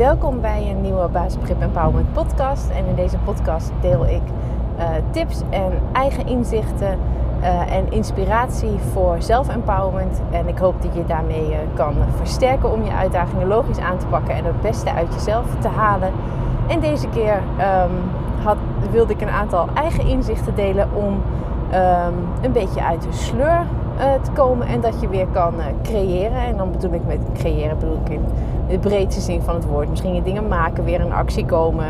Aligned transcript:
Welkom 0.00 0.40
bij 0.40 0.70
een 0.70 0.80
nieuwe 0.80 1.08
Basisbegrip 1.08 1.60
Empowerment 1.62 2.12
podcast. 2.12 2.70
En 2.70 2.86
in 2.86 2.94
deze 2.94 3.18
podcast 3.18 3.72
deel 3.80 4.06
ik 4.06 4.22
uh, 4.78 4.86
tips 5.10 5.42
en 5.50 5.72
eigen 5.92 6.26
inzichten 6.26 6.98
uh, 7.40 7.76
en 7.76 7.92
inspiratie 7.92 8.78
voor 8.92 9.16
zelfempowerment. 9.22 10.20
En 10.30 10.48
ik 10.48 10.58
hoop 10.58 10.82
dat 10.82 10.94
je 10.94 11.04
daarmee 11.06 11.50
uh, 11.50 11.56
kan 11.74 11.94
versterken 12.16 12.72
om 12.72 12.84
je 12.84 12.90
uitdagingen 12.92 13.46
logisch 13.46 13.78
aan 13.78 13.98
te 13.98 14.06
pakken 14.06 14.34
en 14.34 14.44
het 14.44 14.60
beste 14.60 14.92
uit 14.92 15.14
jezelf 15.14 15.46
te 15.60 15.68
halen. 15.68 16.12
En 16.66 16.80
deze 16.80 17.08
keer 17.08 17.34
um, 17.34 18.10
had, 18.42 18.56
wilde 18.90 19.12
ik 19.12 19.20
een 19.20 19.30
aantal 19.30 19.68
eigen 19.74 20.06
inzichten 20.06 20.54
delen 20.54 20.88
om 20.92 21.22
um, 21.74 22.14
een 22.42 22.52
beetje 22.52 22.84
uit 22.84 23.02
de 23.02 23.12
sleur 23.12 23.66
te 24.22 24.30
komen 24.32 24.66
en 24.66 24.80
dat 24.80 25.00
je 25.00 25.08
weer 25.08 25.26
kan 25.32 25.54
creëren. 25.82 26.38
En 26.38 26.56
dan 26.56 26.70
bedoel 26.70 26.92
ik 26.92 27.06
met 27.06 27.18
creëren, 27.34 27.78
bedoel 27.78 27.98
ik 28.04 28.12
in 28.12 28.24
de 28.68 28.78
breedste 28.78 29.20
zin 29.20 29.42
van 29.42 29.54
het 29.54 29.64
woord. 29.64 29.88
Misschien 29.88 30.14
je 30.14 30.22
dingen 30.22 30.48
maken, 30.48 30.84
weer 30.84 31.00
in 31.00 31.12
actie 31.12 31.46
komen, 31.46 31.86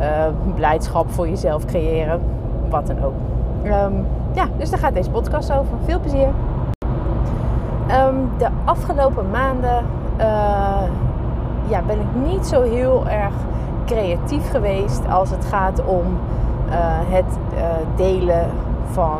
uh, 0.00 0.06
blijdschap 0.54 1.10
voor 1.10 1.28
jezelf 1.28 1.64
creëren, 1.64 2.20
wat 2.68 2.86
dan 2.86 3.04
ook. 3.04 3.14
Um, 3.64 4.06
ja, 4.32 4.46
dus 4.56 4.70
daar 4.70 4.78
gaat 4.78 4.94
deze 4.94 5.10
podcast 5.10 5.52
over. 5.52 5.74
Veel 5.84 6.00
plezier. 6.00 6.28
Um, 8.08 8.30
de 8.38 8.48
afgelopen 8.64 9.30
maanden 9.30 9.84
ja, 11.68 11.82
ben 11.86 11.96
ik 12.00 12.32
niet 12.32 12.46
zo 12.46 12.62
heel 12.62 13.08
erg 13.08 13.32
creatief 13.86 14.50
geweest 14.50 15.00
als 15.10 15.30
het 15.30 15.44
gaat 15.44 15.84
om 15.84 16.04
het 17.08 17.38
delen 17.96 18.46
van 18.90 19.18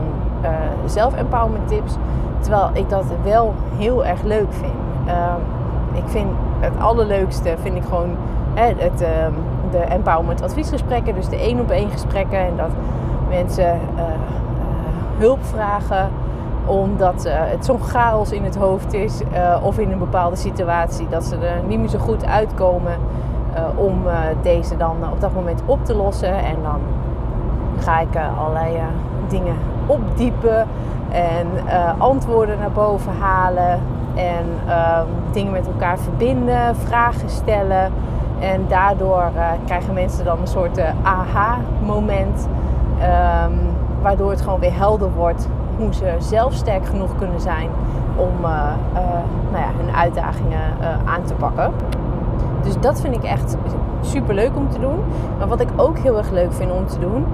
zelf-empowerment 0.86 1.68
tips. 1.68 1.94
Terwijl 2.40 2.70
ik 2.72 2.88
dat 2.88 3.04
wel 3.22 3.54
heel 3.76 4.04
erg 4.04 4.22
leuk 4.22 4.52
vind. 4.52 4.74
Um, 5.08 5.58
ik 5.92 6.04
vind 6.06 6.28
het 6.58 6.72
allerleukste 6.78 7.54
vind 7.62 7.76
ik 7.76 7.82
gewoon 7.84 8.16
hè, 8.54 8.64
het, 8.76 9.02
uh, 9.02 9.08
de 9.70 9.78
empowerment 9.78 10.42
adviesgesprekken. 10.42 11.14
Dus 11.14 11.28
de 11.28 11.36
één 11.36 11.60
op 11.60 11.70
één 11.70 11.90
gesprekken. 11.90 12.38
En 12.38 12.56
dat 12.56 12.70
mensen 13.28 13.80
uh, 13.94 14.00
uh, 14.00 14.04
hulp 15.18 15.44
vragen 15.44 16.08
omdat 16.66 17.26
uh, 17.26 17.32
het 17.34 17.64
zo'n 17.64 17.82
chaos 17.82 18.32
in 18.32 18.44
het 18.44 18.56
hoofd 18.56 18.92
is. 18.92 19.20
of 19.62 19.78
in 19.78 19.92
een 19.92 19.98
bepaalde 19.98 20.36
situatie. 20.36 21.08
Dat 21.08 21.24
ze 21.24 21.36
er 21.36 21.62
niet 21.66 21.78
meer 21.78 21.88
zo 21.88 21.98
goed 21.98 22.26
uitkomen 22.26 22.92
om 23.74 24.02
deze 24.42 24.76
dan 24.76 24.96
op 25.12 25.20
dat 25.20 25.34
moment 25.34 25.62
op 25.66 25.84
te 25.84 25.94
lossen. 25.94 26.34
En 26.34 26.56
dan 26.62 26.80
ga 27.78 28.00
ik 28.00 28.08
allerlei 28.38 28.78
dingen 29.28 29.56
opdiepen. 29.86 30.66
En 31.12 31.46
antwoorden 31.98 32.58
naar 32.58 32.70
boven 32.70 33.12
halen 33.20 33.80
en 34.14 34.46
um, 34.46 35.06
dingen 35.32 35.52
met 35.52 35.66
elkaar 35.66 35.98
verbinden, 35.98 36.76
vragen 36.76 37.30
stellen. 37.30 37.92
En 38.38 38.64
daardoor 38.68 39.30
uh, 39.36 39.48
krijgen 39.64 39.94
mensen 39.94 40.24
dan 40.24 40.40
een 40.40 40.46
soort 40.46 40.78
uh, 40.78 40.84
aha-moment. 41.02 42.48
Um, 43.48 43.58
waardoor 44.02 44.30
het 44.30 44.40
gewoon 44.40 44.60
weer 44.60 44.76
helder 44.76 45.10
wordt 45.12 45.48
hoe 45.76 45.94
ze 45.94 46.14
zelf 46.18 46.52
sterk 46.52 46.86
genoeg 46.86 47.16
kunnen 47.18 47.40
zijn 47.40 47.68
om 48.16 48.40
nou 49.50 49.62
ja, 49.62 49.70
hun 49.76 49.94
uitdagingen 49.94 50.60
aan 51.04 51.22
te 51.22 51.34
pakken. 51.34 51.72
Dus 52.62 52.80
dat 52.80 53.00
vind 53.00 53.14
ik 53.14 53.22
echt 53.22 53.56
super 54.00 54.34
leuk 54.34 54.56
om 54.56 54.68
te 54.68 54.78
doen. 54.78 54.98
Maar 55.38 55.48
wat 55.48 55.60
ik 55.60 55.68
ook 55.76 55.98
heel 55.98 56.16
erg 56.16 56.30
leuk 56.30 56.52
vind 56.52 56.72
om 56.72 56.86
te 56.86 56.98
doen, 56.98 57.26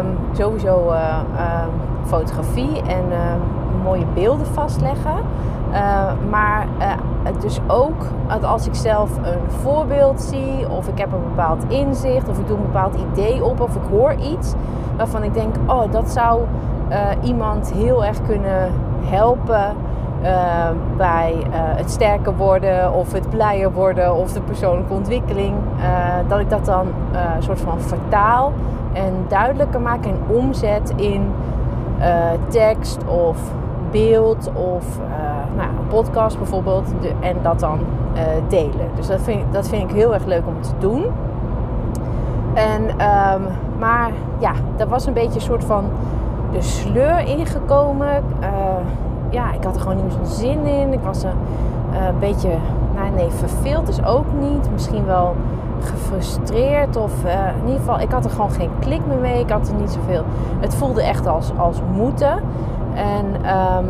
um, 0.00 0.18
sowieso 0.32 0.92
fotografie 2.08 2.82
en 2.82 3.04
mooie 3.82 4.06
beelden 4.14 4.46
vastleggen. 4.46 5.16
Uh, 5.72 5.76
maar 6.30 6.66
uh, 6.78 7.40
dus 7.40 7.60
ook 7.66 8.04
als 8.42 8.66
ik 8.66 8.74
zelf 8.74 9.16
een 9.16 9.50
voorbeeld 9.62 10.20
zie, 10.20 10.70
of 10.70 10.88
ik 10.88 10.98
heb 10.98 11.12
een 11.12 11.22
bepaald 11.22 11.64
inzicht, 11.68 12.28
of 12.28 12.38
ik 12.38 12.46
doe 12.46 12.56
een 12.56 12.62
bepaald 12.62 12.94
idee 13.12 13.44
op, 13.44 13.60
of 13.60 13.74
ik 13.74 13.82
hoor 13.90 14.14
iets 14.14 14.54
waarvan 14.96 15.22
ik 15.22 15.34
denk: 15.34 15.54
oh, 15.66 15.92
dat 15.92 16.10
zou 16.10 16.40
uh, 16.90 16.96
iemand 17.22 17.72
heel 17.72 18.04
erg 18.04 18.22
kunnen 18.26 18.72
helpen 19.04 19.76
bij 20.96 21.34
het 21.50 21.90
sterker 21.90 22.36
worden, 22.36 22.92
of 22.92 23.12
het 23.12 23.30
blijer 23.30 23.72
worden, 23.72 24.14
of 24.14 24.32
de 24.32 24.40
persoonlijke 24.40 24.92
ontwikkeling. 24.92 25.54
dat 26.28 26.40
ik 26.40 26.50
dat 26.50 26.64
dan 26.64 26.86
een 27.36 27.42
soort 27.42 27.60
van 27.60 27.80
vertaal 27.80 28.52
en 28.92 29.12
duidelijker 29.28 29.80
maak 29.80 30.04
en 30.04 30.16
omzet 30.26 30.92
in 30.96 31.32
tekst 32.48 32.98
of 33.06 33.36
beeld 33.90 34.50
of 34.54 34.98
uh, 34.98 35.56
nou, 35.56 35.68
een 35.68 35.86
podcast 35.88 36.38
bijvoorbeeld. 36.38 36.86
De, 37.00 37.12
en 37.20 37.36
dat 37.42 37.60
dan 37.60 37.78
uh, 38.14 38.22
delen. 38.48 38.90
Dus 38.94 39.06
dat 39.06 39.20
vind, 39.20 39.52
dat 39.52 39.68
vind 39.68 39.90
ik 39.90 39.96
heel 39.96 40.14
erg 40.14 40.24
leuk 40.24 40.46
om 40.46 40.60
te 40.60 40.70
doen. 40.78 41.04
En, 42.54 42.82
um, 42.82 43.42
maar 43.78 44.10
ja, 44.38 44.52
daar 44.76 44.88
was 44.88 45.06
een 45.06 45.12
beetje 45.12 45.34
een 45.34 45.40
soort 45.40 45.64
van 45.64 45.84
de 46.52 46.62
sleur 46.62 47.18
ingekomen. 47.18 48.24
Ja, 49.30 49.52
ik 49.52 49.64
had 49.64 49.74
er 49.74 49.80
gewoon 49.80 49.96
niet 49.96 50.04
meer 50.04 50.14
zo'n 50.14 50.36
zin 50.36 50.66
in. 50.66 50.92
Ik 50.92 51.00
was 51.00 51.22
een 51.22 52.18
beetje, 52.20 52.50
nou 52.94 53.10
nee, 53.14 53.28
verveeld 53.30 53.88
is 53.88 54.04
ook 54.04 54.26
niet. 54.40 54.70
Misschien 54.72 55.04
wel 55.04 55.34
gefrustreerd 55.84 56.96
of 56.96 57.24
uh, 57.24 57.32
in 57.32 57.66
ieder 57.66 57.78
geval, 57.78 58.00
ik 58.00 58.10
had 58.10 58.24
er 58.24 58.30
gewoon 58.30 58.50
geen 58.50 58.70
klik 58.78 59.00
meer 59.06 59.18
mee. 59.18 59.40
Ik 59.40 59.50
had 59.50 59.68
er 59.68 59.74
niet 59.74 59.90
zoveel. 59.90 60.24
Het 60.60 60.74
voelde 60.74 61.02
echt 61.02 61.26
als, 61.26 61.52
als 61.56 61.80
moeten. 61.92 62.42
En 62.94 63.24
um, 63.24 63.88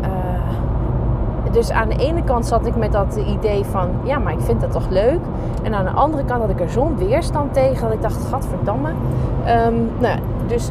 uh, 0.00 1.52
dus 1.52 1.70
aan 1.70 1.88
de 1.88 1.96
ene 1.96 2.24
kant 2.24 2.46
zat 2.46 2.66
ik 2.66 2.76
met 2.76 2.92
dat 2.92 3.16
idee 3.16 3.64
van, 3.64 3.88
ja, 4.02 4.18
maar 4.18 4.32
ik 4.32 4.40
vind 4.40 4.60
dat 4.60 4.72
toch 4.72 4.88
leuk. 4.88 5.20
En 5.62 5.74
aan 5.74 5.84
de 5.84 5.90
andere 5.90 6.24
kant 6.24 6.40
had 6.40 6.50
ik 6.50 6.60
er 6.60 6.70
zo'n 6.70 6.96
weerstand 6.96 7.52
tegen 7.52 7.82
dat 7.82 7.92
ik 7.92 8.02
dacht, 8.02 8.24
gadverdamme. 8.24 8.88
Um, 8.88 9.90
nou, 9.98 10.18
dus 10.46 10.70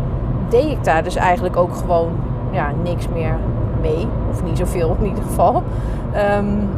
deed 0.49 0.71
ik 0.71 0.83
daar 0.83 1.03
dus 1.03 1.15
eigenlijk 1.15 1.57
ook 1.57 1.75
gewoon 1.75 2.09
ja, 2.51 2.71
niks 2.83 3.09
meer 3.09 3.35
mee. 3.81 4.07
Of 4.29 4.43
niet 4.43 4.57
zoveel 4.57 4.95
in 4.99 5.05
ieder 5.05 5.23
geval. 5.23 5.63
Um, 6.37 6.69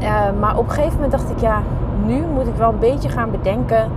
uh, 0.00 0.40
maar 0.40 0.56
op 0.56 0.64
een 0.64 0.70
gegeven 0.70 0.94
moment 0.94 1.12
dacht 1.12 1.30
ik, 1.30 1.38
ja, 1.38 1.60
nu 2.04 2.22
moet 2.34 2.46
ik 2.46 2.54
wel 2.56 2.68
een 2.68 2.78
beetje 2.78 3.08
gaan 3.08 3.30
bedenken 3.30 3.90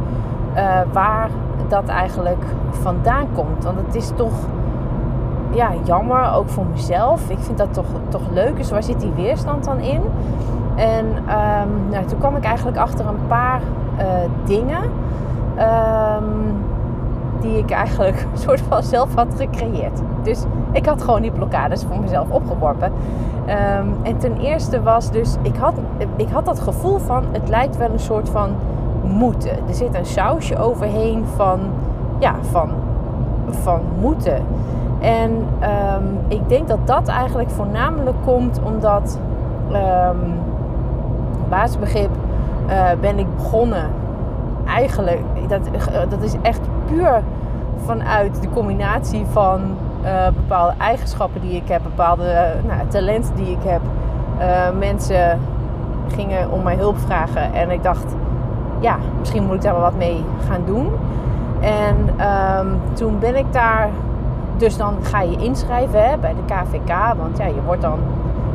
uh, 0.55 0.79
waar 0.91 1.29
dat 1.67 1.87
eigenlijk 1.87 2.43
vandaan 2.69 3.27
komt. 3.33 3.63
Want 3.63 3.77
het 3.85 3.95
is 3.95 4.11
toch 4.15 4.33
ja, 5.51 5.71
jammer, 5.83 6.33
ook 6.33 6.49
voor 6.49 6.65
mezelf. 6.71 7.29
Ik 7.29 7.39
vind 7.39 7.57
dat 7.57 7.73
toch, 7.73 7.85
toch 8.09 8.29
leuk. 8.31 8.57
Dus 8.57 8.71
waar 8.71 8.83
zit 8.83 8.99
die 8.99 9.11
weerstand 9.15 9.63
dan 9.63 9.79
in? 9.79 10.01
En 10.75 11.05
um, 11.05 11.89
nou, 11.89 12.05
toen 12.05 12.19
kwam 12.19 12.35
ik 12.35 12.43
eigenlijk 12.43 12.77
achter 12.77 13.05
een 13.07 13.27
paar 13.27 13.61
uh, 13.99 14.05
dingen 14.45 14.81
um, 15.57 16.52
die 17.43 17.57
ik 17.57 17.71
eigenlijk 17.71 18.25
een 18.31 18.37
soort 18.39 18.61
van 18.61 18.83
zelf 18.83 19.15
had 19.15 19.27
gecreëerd. 19.37 20.01
Dus 20.23 20.43
ik 20.71 20.85
had 20.85 21.01
gewoon 21.01 21.21
die 21.21 21.31
blokkades 21.31 21.83
voor 21.83 21.99
mezelf 21.99 22.29
opgeworpen. 22.29 22.91
Um, 23.47 23.95
en 24.03 24.17
ten 24.17 24.37
eerste 24.37 24.81
was 24.81 25.11
dus, 25.11 25.35
ik 25.41 25.55
had, 25.55 25.73
ik 26.15 26.29
had 26.29 26.45
dat 26.45 26.59
gevoel 26.59 26.97
van, 26.97 27.23
het 27.31 27.49
lijkt 27.49 27.77
wel 27.77 27.89
een 27.89 27.99
soort 27.99 28.29
van 28.29 28.49
moeten. 29.03 29.51
Er 29.67 29.73
zit 29.73 29.95
een 29.95 30.05
sausje 30.05 30.57
overheen 30.57 31.25
van, 31.35 31.59
ja, 32.19 32.35
van, 32.41 32.69
van 33.49 33.81
moeten. 33.99 34.45
En 34.99 35.31
um, 35.31 36.19
ik 36.27 36.49
denk 36.49 36.67
dat 36.67 36.87
dat 36.87 37.07
eigenlijk 37.07 37.49
voornamelijk 37.49 38.17
komt 38.25 38.59
omdat 38.63 39.19
um, 39.71 40.39
basisbegrip 41.49 42.09
uh, 42.67 42.85
ben 43.01 43.19
ik 43.19 43.35
begonnen. 43.35 43.89
Eigenlijk, 44.65 45.19
dat, 45.47 45.61
dat 46.09 46.21
is 46.21 46.35
echt 46.41 46.59
puur 46.85 47.21
vanuit 47.85 48.41
de 48.41 48.49
combinatie 48.49 49.25
van 49.31 49.61
uh, 50.03 50.25
bepaalde 50.25 50.73
eigenschappen 50.77 51.41
die 51.41 51.55
ik 51.55 51.67
heb, 51.67 51.83
bepaalde 51.83 52.23
uh, 52.23 52.69
nou, 52.69 52.87
talenten 52.87 53.35
die 53.35 53.51
ik 53.51 53.63
heb. 53.63 53.81
mensen 54.79 55.39
gingen 56.15 56.51
om 56.51 56.63
mij 56.63 56.75
hulp 56.75 56.97
vragen 56.97 57.53
en 57.53 57.71
ik 57.71 57.83
dacht, 57.83 58.15
ja, 58.79 58.97
misschien 59.19 59.43
moet 59.43 59.55
ik 59.55 59.61
daar 59.61 59.73
wel 59.73 59.81
wat 59.81 59.97
mee 59.97 60.23
gaan 60.49 60.61
doen. 60.65 60.91
En 61.59 62.09
um, 62.59 62.79
toen 62.93 63.19
ben 63.19 63.35
ik 63.35 63.53
daar 63.53 63.89
dus 64.57 64.77
dan 64.77 64.97
ga 65.01 65.21
je 65.21 65.37
inschrijven 65.37 66.09
hè, 66.09 66.17
bij 66.17 66.33
de 66.33 66.53
KVK, 66.53 67.17
want 67.17 67.37
ja, 67.37 67.45
je 67.45 67.61
wordt 67.65 67.81
dan 67.81 67.99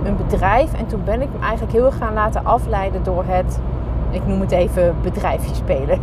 een 0.05 0.17
bedrijf. 0.17 0.73
En 0.73 0.87
toen 0.87 1.01
ben 1.05 1.23
ik 1.23 1.29
me 1.33 1.47
eigenlijk 1.47 1.73
heel 1.73 1.91
gaan 1.91 2.15
laten 2.15 2.45
afleiden 2.45 3.03
door 3.03 3.25
het, 3.27 3.61
ik 4.11 4.27
noem 4.27 4.41
het 4.41 4.51
even, 4.51 4.95
bedrijfje 5.03 5.55
spelen. 5.55 5.99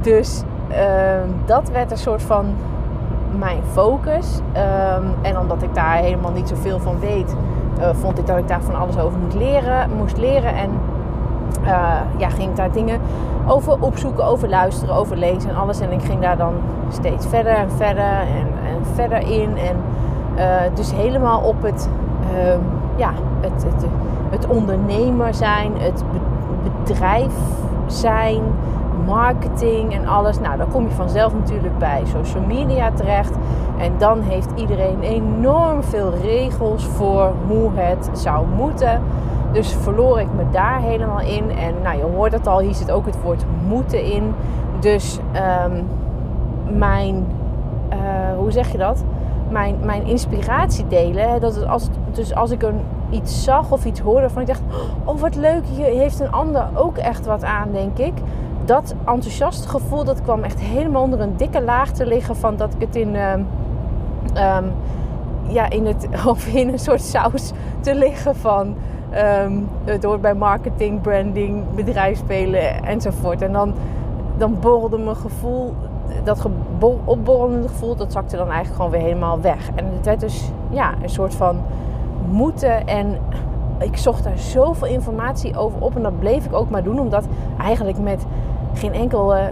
Dus 0.00 0.42
dat 1.44 1.70
werd 1.70 1.90
een 1.90 1.98
soort 1.98 2.22
van 2.22 2.44
mijn 3.38 3.62
focus. 3.72 4.40
Um, 4.98 5.14
en 5.22 5.38
omdat 5.38 5.62
ik 5.62 5.74
daar 5.74 5.94
helemaal 5.94 6.32
niet 6.32 6.48
zoveel 6.48 6.78
van 6.78 7.00
weet, 7.00 7.34
uh, 7.78 7.88
vond 7.92 8.18
ik 8.18 8.26
dat 8.26 8.38
ik 8.38 8.48
daar 8.48 8.62
van 8.62 8.74
alles 8.74 8.98
over 8.98 9.18
moest 9.18 9.36
leren. 9.36 9.90
Moest 9.96 10.16
leren 10.16 10.54
en 10.54 10.70
uh, 11.62 11.68
ja, 12.16 12.28
ging 12.28 12.50
ik 12.50 12.56
daar 12.56 12.72
dingen 12.72 13.00
over 13.46 13.76
opzoeken, 13.80 14.24
over 14.24 14.48
luisteren, 14.48 14.94
over 14.94 15.16
lezen 15.16 15.50
en 15.50 15.56
alles. 15.56 15.80
En 15.80 15.92
ik 15.92 16.02
ging 16.02 16.20
daar 16.20 16.36
dan 16.36 16.54
steeds 16.88 17.26
verder 17.26 17.52
en 17.52 17.70
verder 17.70 18.20
en, 18.20 18.46
en 18.68 18.94
verder 18.94 19.18
in. 19.18 19.56
En 19.58 19.76
uh, 20.36 20.44
dus 20.74 20.92
helemaal 20.92 21.40
op 21.40 21.62
het, 21.62 21.88
uh, 22.32 22.52
ja, 22.96 23.10
het, 23.40 23.64
het, 23.64 23.84
het 24.30 24.46
ondernemer 24.46 25.34
zijn, 25.34 25.72
het 25.78 26.04
bedrijf 26.84 27.32
zijn, 27.86 28.42
marketing 29.10 29.94
en 29.94 30.06
alles. 30.06 30.38
Nou, 30.40 30.56
dan 30.56 30.70
kom 30.70 30.84
je 30.84 30.94
vanzelf 30.94 31.34
natuurlijk 31.34 31.78
bij 31.78 32.02
social 32.04 32.44
media 32.46 32.90
terecht. 32.92 33.34
En 33.78 33.92
dan 33.98 34.20
heeft 34.20 34.50
iedereen 34.54 35.00
enorm 35.02 35.82
veel 35.82 36.12
regels 36.22 36.84
voor 36.86 37.32
hoe 37.46 37.70
het 37.74 38.10
zou 38.12 38.46
moeten. 38.56 39.02
Dus 39.52 39.72
verloor 39.72 40.20
ik 40.20 40.32
me 40.36 40.44
daar 40.50 40.80
helemaal 40.80 41.20
in. 41.20 41.50
En 41.50 41.74
nou, 41.82 41.96
je 41.96 42.02
hoort 42.02 42.32
het 42.32 42.46
al, 42.46 42.60
hier 42.60 42.74
zit 42.74 42.90
ook 42.90 43.06
het 43.06 43.22
woord 43.22 43.44
moeten 43.68 44.04
in. 44.04 44.34
Dus 44.80 45.18
um, 45.66 45.86
mijn, 46.78 47.26
uh, 47.92 47.98
hoe 48.38 48.50
zeg 48.52 48.72
je 48.72 48.78
dat? 48.78 49.04
Mijn, 49.48 49.76
mijn 49.82 50.06
inspiratie 50.06 50.86
delen. 50.86 51.40
Dat 51.40 51.66
als, 51.66 51.88
dus 52.12 52.34
als 52.34 52.50
ik 52.50 52.62
een, 52.62 52.80
iets 53.10 53.44
zag 53.44 53.70
of 53.70 53.84
iets 53.84 54.00
hoorde 54.00 54.20
waarvan 54.20 54.42
ik 54.42 54.48
dacht: 54.48 54.62
Oh, 55.04 55.20
wat 55.20 55.34
leuk, 55.36 55.66
hier 55.66 55.86
heeft 55.86 56.20
een 56.20 56.32
ander 56.32 56.68
ook 56.74 56.96
echt 56.96 57.26
wat 57.26 57.44
aan, 57.44 57.68
denk 57.72 57.98
ik. 57.98 58.12
Dat 58.64 58.94
enthousiaste 59.06 59.68
gevoel 59.68 60.04
dat 60.04 60.22
kwam 60.22 60.42
echt 60.42 60.60
helemaal 60.60 61.02
onder 61.02 61.20
een 61.20 61.36
dikke 61.36 61.62
laag 61.62 61.90
te 61.90 62.06
liggen 62.06 62.36
van 62.36 62.56
dat 62.56 62.74
ik 62.74 62.80
het 62.80 62.96
in. 62.96 63.14
Uh, 63.14 63.32
um, 64.56 64.72
ja, 65.52 65.70
in, 65.70 65.86
het, 65.86 66.08
of 66.26 66.46
in 66.46 66.68
een 66.68 66.78
soort 66.78 67.02
saus 67.02 67.52
te 67.80 67.94
liggen 67.94 68.36
van 68.36 68.74
um, 69.44 69.68
het 69.84 70.04
hoort 70.04 70.20
bij 70.20 70.34
marketing, 70.34 71.00
branding, 71.00 71.64
bedrijfsspelen 71.74 72.84
enzovoort. 72.84 73.42
En 73.42 73.52
dan, 73.52 73.74
dan 74.36 74.56
borrelde 74.60 74.98
mijn 74.98 75.16
gevoel, 75.16 75.74
dat 76.24 76.46
opborrelende 77.04 77.68
gevoel, 77.68 77.96
dat 77.96 78.12
zakte 78.12 78.36
dan 78.36 78.48
eigenlijk 78.48 78.76
gewoon 78.76 78.90
weer 78.90 79.00
helemaal 79.00 79.40
weg. 79.40 79.70
En 79.74 79.84
het 79.96 80.04
werd 80.04 80.20
dus 80.20 80.50
ja, 80.70 80.94
een 81.02 81.08
soort 81.08 81.34
van 81.34 81.60
moeten 82.30 82.86
en 82.86 83.18
ik 83.78 83.96
zocht 83.96 84.24
daar 84.24 84.38
zoveel 84.38 84.88
informatie 84.88 85.56
over 85.56 85.80
op 85.80 85.96
en 85.96 86.02
dat 86.02 86.18
bleef 86.18 86.44
ik 86.44 86.52
ook 86.52 86.70
maar 86.70 86.82
doen, 86.82 87.00
omdat 87.00 87.26
eigenlijk 87.58 87.98
met 87.98 88.24
geen 88.74 88.92
enkel 88.92 89.36
uh, 89.36 89.42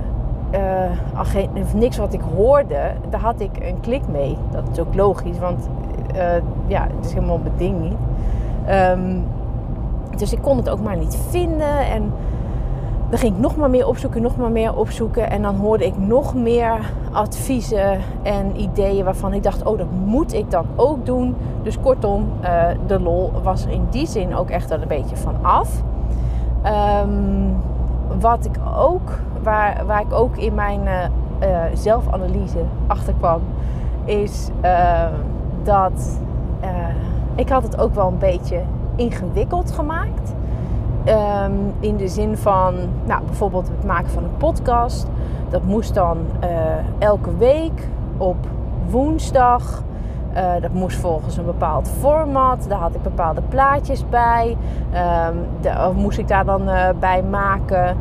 geen, 1.22 1.50
niks 1.74 1.96
wat 1.96 2.12
ik 2.12 2.20
hoorde, 2.36 2.80
daar 3.10 3.20
had 3.20 3.40
ik 3.40 3.50
een 3.60 3.80
klik 3.80 4.08
mee. 4.08 4.36
Dat 4.50 4.62
is 4.72 4.78
ook 4.78 4.94
logisch, 4.94 5.38
want 5.38 5.68
uh, 6.14 6.22
ja, 6.66 6.86
het 6.96 7.06
is 7.06 7.12
helemaal 7.12 7.38
mijn 7.38 7.54
ding 7.56 7.80
niet. 7.80 7.96
Um, 8.70 9.24
dus 10.16 10.32
ik 10.32 10.42
kon 10.42 10.56
het 10.56 10.70
ook 10.70 10.80
maar 10.80 10.96
niet 10.96 11.18
vinden. 11.30 11.78
En 11.78 12.12
dan 13.08 13.18
ging 13.18 13.34
ik 13.34 13.40
nog 13.40 13.56
maar 13.56 13.70
meer 13.70 13.86
opzoeken, 13.86 14.22
nog 14.22 14.36
maar 14.36 14.50
meer 14.50 14.76
opzoeken. 14.76 15.30
En 15.30 15.42
dan 15.42 15.56
hoorde 15.56 15.86
ik 15.86 15.98
nog 15.98 16.34
meer 16.34 16.92
adviezen 17.12 17.98
en 18.22 18.60
ideeën 18.60 19.04
waarvan 19.04 19.32
ik 19.32 19.42
dacht: 19.42 19.62
oh, 19.62 19.78
dat 19.78 19.86
moet 20.04 20.34
ik 20.34 20.50
dan 20.50 20.66
ook 20.76 21.06
doen. 21.06 21.36
Dus 21.62 21.80
kortom, 21.80 22.28
de 22.86 23.00
lol 23.00 23.32
was 23.42 23.66
in 23.66 23.86
die 23.90 24.06
zin 24.06 24.36
ook 24.36 24.50
echt 24.50 24.68
wel 24.68 24.80
een 24.80 24.88
beetje 24.88 25.16
van 25.16 25.34
af. 25.42 25.82
Um, 27.02 27.56
wat 28.20 28.44
ik 28.44 28.56
ook, 28.76 29.10
waar, 29.42 29.86
waar 29.86 30.00
ik 30.00 30.12
ook 30.12 30.36
in 30.36 30.54
mijn 30.54 30.80
uh, 30.84 31.04
uh, 31.42 31.64
zelfanalyse 31.74 32.62
achter 32.86 33.14
kwam, 33.18 33.40
is 34.04 34.48
dat 35.62 36.18
ik 37.34 37.48
had 37.48 37.62
het 37.62 37.78
ook 37.78 37.94
wel 37.94 38.08
een 38.08 38.18
beetje 38.18 38.60
ingewikkeld 38.96 39.70
gemaakt. 39.70 40.34
Um, 41.06 41.74
in 41.80 41.96
de 41.96 42.08
zin 42.08 42.36
van, 42.36 42.74
nou, 43.04 43.24
bijvoorbeeld 43.24 43.68
het 43.68 43.84
maken 43.84 44.10
van 44.10 44.24
een 44.24 44.36
podcast. 44.36 45.06
Dat 45.48 45.62
moest 45.62 45.94
dan 45.94 46.18
elke 46.98 47.36
week 47.36 47.88
op 48.16 48.36
woensdag. 48.90 49.82
Uh, 50.34 50.52
dat 50.60 50.72
moest 50.72 50.96
volgens 50.96 51.36
een 51.36 51.44
bepaald 51.44 51.90
format. 52.00 52.66
Daar 52.68 52.78
had 52.78 52.94
ik 52.94 53.02
bepaalde 53.02 53.40
plaatjes 53.48 54.08
bij. 54.08 54.56
Um, 55.30 55.46
de, 55.60 55.90
moest 55.94 56.18
ik 56.18 56.28
daar 56.28 56.44
dan 56.44 56.68
uh, 56.68 56.88
bij 57.00 57.22
maken. 57.22 57.96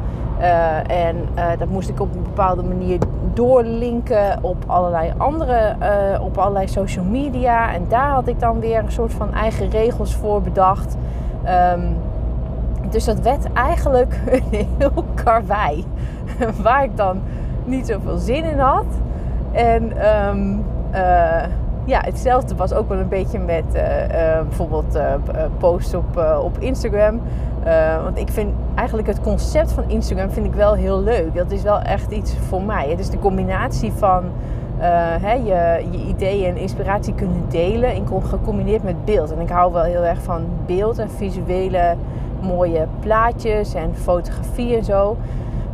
en 0.87 1.15
dat 1.59 1.69
moest 1.69 1.89
ik 1.89 1.99
op 1.99 2.15
een 2.15 2.23
bepaalde 2.23 2.63
manier 2.63 2.99
doorlinken 3.33 4.39
op 4.41 4.63
allerlei 4.67 5.13
andere, 5.17 5.75
op 6.21 6.37
allerlei 6.37 6.67
social 6.67 7.05
media. 7.05 7.73
En 7.73 7.85
daar 7.87 8.09
had 8.09 8.27
ik 8.27 8.39
dan 8.39 8.59
weer 8.59 8.79
een 8.79 8.91
soort 8.91 9.13
van 9.13 9.33
eigen 9.33 9.69
regels 9.69 10.15
voor 10.15 10.41
bedacht. 10.41 10.97
Um, 11.73 11.97
dus 12.89 13.05
dat 13.05 13.19
werd 13.19 13.53
eigenlijk 13.53 14.19
een 14.51 14.67
heel 14.77 15.05
karwei. 15.23 15.85
Waar 16.63 16.83
ik 16.83 16.97
dan 16.97 17.21
niet 17.65 17.87
zoveel 17.87 18.17
zin 18.17 18.43
in 18.43 18.59
had. 18.59 18.85
En 19.51 20.07
um, 20.27 20.65
ja, 21.87 22.01
hetzelfde 22.01 22.55
was 22.55 22.73
ook 22.73 22.89
wel 22.89 22.97
een 22.97 23.07
beetje 23.07 23.39
met 23.39 23.63
uh, 23.73 23.81
uh, 23.81 24.41
bijvoorbeeld 24.41 24.99
posts 25.57 25.93
op, 25.93 26.39
op 26.43 26.57
Instagram. 26.59 27.21
Uh, 27.67 28.03
want 28.03 28.17
ik 28.17 28.29
vind 28.29 28.53
eigenlijk 28.75 29.07
het 29.07 29.21
concept 29.21 29.71
van 29.71 29.83
Instagram 29.87 30.29
vind 30.29 30.45
ik 30.45 30.53
wel 30.53 30.73
heel 30.73 31.01
leuk. 31.01 31.35
Dat 31.35 31.51
is 31.51 31.61
wel 31.61 31.79
echt 31.79 32.11
iets 32.11 32.35
voor 32.47 32.61
mij. 32.61 32.89
Het 32.89 32.99
is 32.99 33.09
de 33.09 33.19
combinatie 33.19 33.91
van 33.91 34.23
uh, 34.77 34.83
hè, 35.21 35.33
je, 35.33 35.85
je 35.91 36.05
ideeën 36.07 36.49
en 36.49 36.57
inspiratie 36.57 37.13
kunnen 37.13 37.43
delen. 37.49 37.93
In, 37.93 38.07
gecombineerd 38.23 38.83
met 38.83 39.05
beeld. 39.05 39.31
En 39.31 39.39
ik 39.39 39.49
hou 39.49 39.73
wel 39.73 39.83
heel 39.83 40.03
erg 40.03 40.21
van 40.21 40.45
beeld 40.65 40.97
en 40.97 41.09
visuele 41.09 41.95
mooie 42.41 42.87
plaatjes 42.99 43.73
en 43.73 43.95
fotografie 43.95 44.75
en 44.75 44.83
zo. 44.83 45.17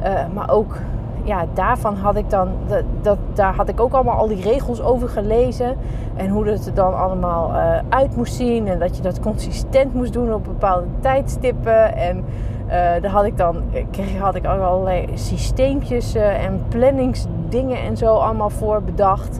Uh, 0.04 0.10
maar 0.34 0.50
ook 0.50 0.78
ja, 1.24 1.46
daarvan 1.54 1.96
had 1.96 2.16
ik 2.16 2.30
dan, 2.30 2.50
dat, 2.68 2.84
dat, 3.02 3.18
daar 3.34 3.56
had 3.56 3.70
ik 3.70 3.80
ook 3.80 3.94
allemaal 3.94 4.18
al 4.18 4.28
die 4.28 4.42
regels 4.42 4.82
over 4.82 5.10
gelezen. 5.10 5.76
En 6.16 6.30
hoe 6.30 6.46
dat 6.46 6.66
er 6.66 6.74
dan 6.74 6.98
allemaal 6.98 7.50
uh, 7.50 7.78
uit 7.90 8.16
moest 8.16 8.34
zien. 8.34 8.68
En 8.68 8.80
dat 8.80 8.96
je 8.96 9.02
dat 9.02 9.20
consistent 9.20 9.94
moest 9.94 10.14
doen 10.14 10.34
op 10.34 10.44
bepaalde 10.44 10.86
tijdstippen. 11.00 11.96
En 11.96 12.18
uh, 12.18 12.72
daar 12.72 13.12
had 13.12 13.26
ik 13.26 13.38
dan 13.38 13.64
kreeg, 13.92 14.18
had 14.18 14.36
ik 14.36 14.46
ook 14.46 14.62
allerlei 14.62 15.08
systeempjes 15.14 16.16
uh, 16.16 16.46
en 16.46 16.64
planningsdingen 16.68 17.82
en 17.82 17.98
zo 17.98 18.16
allemaal 18.16 18.50
voor 18.50 18.82
bedacht. 18.82 19.40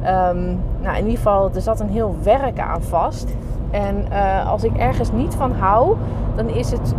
Um, 0.00 0.60
nou, 0.80 0.96
in 0.96 1.04
ieder 1.04 1.16
geval, 1.16 1.50
er 1.54 1.60
zat 1.60 1.80
een 1.80 1.88
heel 1.88 2.16
werk 2.22 2.58
aan 2.58 2.82
vast. 2.82 3.34
En 3.70 4.04
als 4.46 4.64
ik 4.64 4.76
ergens 4.76 5.12
niet 5.12 5.34
van 5.34 5.52
hou, 5.52 5.96
dan 6.34 6.48
is 6.48 6.70
het 6.70 6.94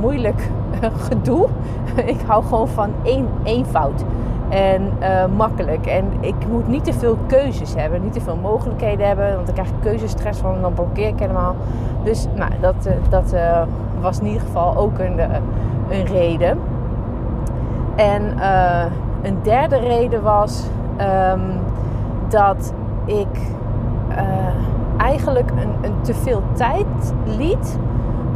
moeilijk 0.00 0.50
gedoe. 1.08 1.48
ik 2.04 2.20
hou 2.26 2.44
gewoon 2.44 2.68
van 2.68 2.90
één, 3.02 3.28
eenvoud 3.42 4.04
en 4.48 4.92
uh, 5.00 5.24
makkelijk. 5.36 5.86
En 5.86 6.04
ik 6.20 6.34
moet 6.50 6.68
niet 6.68 6.84
te 6.84 6.92
veel 6.92 7.18
keuzes 7.26 7.74
hebben, 7.74 8.02
niet 8.02 8.12
te 8.12 8.20
veel 8.20 8.36
mogelijkheden 8.36 9.06
hebben, 9.06 9.34
want 9.34 9.46
dan 9.46 9.54
krijg 9.54 9.68
ik 9.68 9.74
keuzestress 9.80 10.40
van 10.40 10.54
en 10.54 10.60
dan 10.60 10.74
blokkeer 10.74 11.08
ik 11.08 11.18
helemaal. 11.18 11.56
Dus 12.04 12.26
nou, 12.34 12.50
dat, 12.60 12.88
dat 13.08 13.34
was 14.00 14.18
in 14.18 14.26
ieder 14.26 14.40
geval 14.40 14.76
ook 14.76 14.98
een, 14.98 15.18
een 15.90 16.04
reden. 16.04 16.58
En 17.96 18.22
een 19.22 19.38
derde 19.42 19.76
reden 19.76 20.22
was 20.22 20.64
um, 21.32 21.40
dat 22.28 22.72
ik 23.04 23.51
eigenlijk 25.02 25.50
een, 25.50 25.74
een 25.82 26.00
te 26.00 26.14
veel 26.14 26.42
tijd 26.52 27.14
liet 27.24 27.78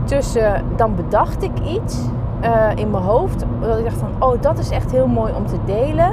tussen 0.04 0.62
dan 0.76 0.94
bedacht 0.94 1.42
ik 1.42 1.58
iets 1.64 1.98
uh, 2.44 2.70
in 2.74 2.90
mijn 2.90 3.02
hoofd. 3.02 3.44
Dat 3.60 3.78
ik 3.78 3.84
dacht 3.84 3.96
van, 3.96 4.28
oh, 4.28 4.42
dat 4.42 4.58
is 4.58 4.70
echt 4.70 4.90
heel 4.90 5.06
mooi 5.06 5.32
om 5.32 5.46
te 5.46 5.58
delen. 5.64 6.12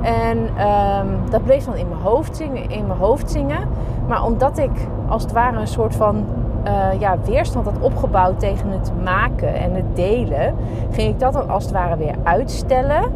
En 0.00 0.38
um, 0.38 1.30
dat 1.30 1.44
bleef 1.44 1.64
dan 1.64 1.76
in 1.76 1.88
mijn 1.88 2.00
hoofd 2.00 2.36
zingen, 2.36 2.70
in 2.70 2.86
mijn 2.86 2.98
hoofd 2.98 3.30
zingen. 3.30 3.68
Maar 4.08 4.24
omdat 4.24 4.58
ik 4.58 4.70
als 5.08 5.22
het 5.22 5.32
ware 5.32 5.60
een 5.60 5.66
soort 5.66 5.94
van 5.96 6.24
uh, 6.66 7.00
ja, 7.00 7.16
weerstand 7.24 7.64
had 7.66 7.78
opgebouwd 7.80 8.40
tegen 8.40 8.70
het 8.70 8.92
maken 9.04 9.54
en 9.54 9.74
het 9.74 9.96
delen, 9.96 10.54
ging 10.90 11.12
ik 11.12 11.20
dat 11.20 11.32
dan 11.32 11.48
als 11.48 11.64
het 11.64 11.72
ware 11.72 11.96
weer 11.96 12.14
uitstellen. 12.22 13.12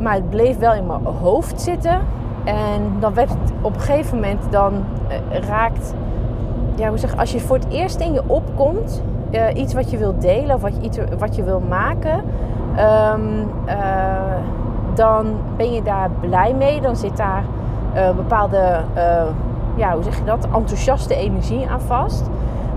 Maar 0.00 0.14
het 0.14 0.30
bleef 0.30 0.58
wel 0.58 0.74
in 0.74 0.86
mijn 0.86 1.04
hoofd 1.04 1.60
zitten. 1.60 2.00
En 2.44 2.92
dan 3.00 3.14
werd 3.14 3.28
het 3.28 3.52
op 3.60 3.74
een 3.74 3.80
gegeven 3.80 4.14
moment 4.14 4.42
dan 4.50 4.72
uh, 4.74 5.38
raakt. 5.48 5.94
Ja, 6.76 6.88
hoe 6.88 6.98
zeg, 6.98 7.16
als 7.16 7.32
je 7.32 7.40
voor 7.40 7.56
het 7.56 7.68
eerst 7.68 8.00
in 8.00 8.12
je 8.12 8.22
opkomt, 8.26 9.02
uh, 9.30 9.42
iets 9.54 9.74
wat 9.74 9.90
je 9.90 9.96
wilt 9.96 10.20
delen 10.20 10.54
of 10.54 10.62
wat 10.62 10.76
je, 10.76 10.82
iets 10.82 10.98
wat 11.18 11.36
je 11.36 11.42
wil 11.42 11.60
maken, 11.68 12.22
um, 13.12 13.50
uh, 13.66 13.74
dan 14.94 15.26
ben 15.56 15.72
je 15.72 15.82
daar 15.82 16.10
blij 16.20 16.54
mee. 16.54 16.80
Dan 16.80 16.96
zit 16.96 17.16
daar 17.16 17.44
uh, 17.94 18.10
bepaalde, 18.10 18.80
ja, 19.74 19.92
hoe 19.92 20.02
zeg 20.02 20.16
je 20.18 20.24
dat, 20.24 20.44
enthousiaste 20.44 21.14
energie 21.14 21.68
aan 21.68 21.80
vast. 21.80 22.30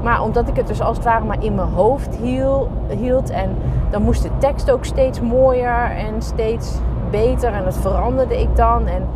Maar 0.03 0.21
omdat 0.21 0.47
ik 0.47 0.55
het 0.55 0.67
dus 0.67 0.81
als 0.81 0.97
het 0.97 1.05
ware 1.05 1.25
maar 1.25 1.43
in 1.43 1.55
mijn 1.55 1.67
hoofd 1.67 2.15
hield, 2.15 2.69
hield 2.87 3.29
en 3.29 3.49
dan 3.89 4.01
moest 4.01 4.23
de 4.23 4.29
tekst 4.37 4.71
ook 4.71 4.85
steeds 4.85 5.21
mooier 5.21 5.91
en 5.91 6.21
steeds 6.21 6.77
beter 7.11 7.53
en 7.53 7.63
dat 7.63 7.77
veranderde 7.77 8.41
ik 8.41 8.55
dan. 8.55 8.87
En 8.87 9.07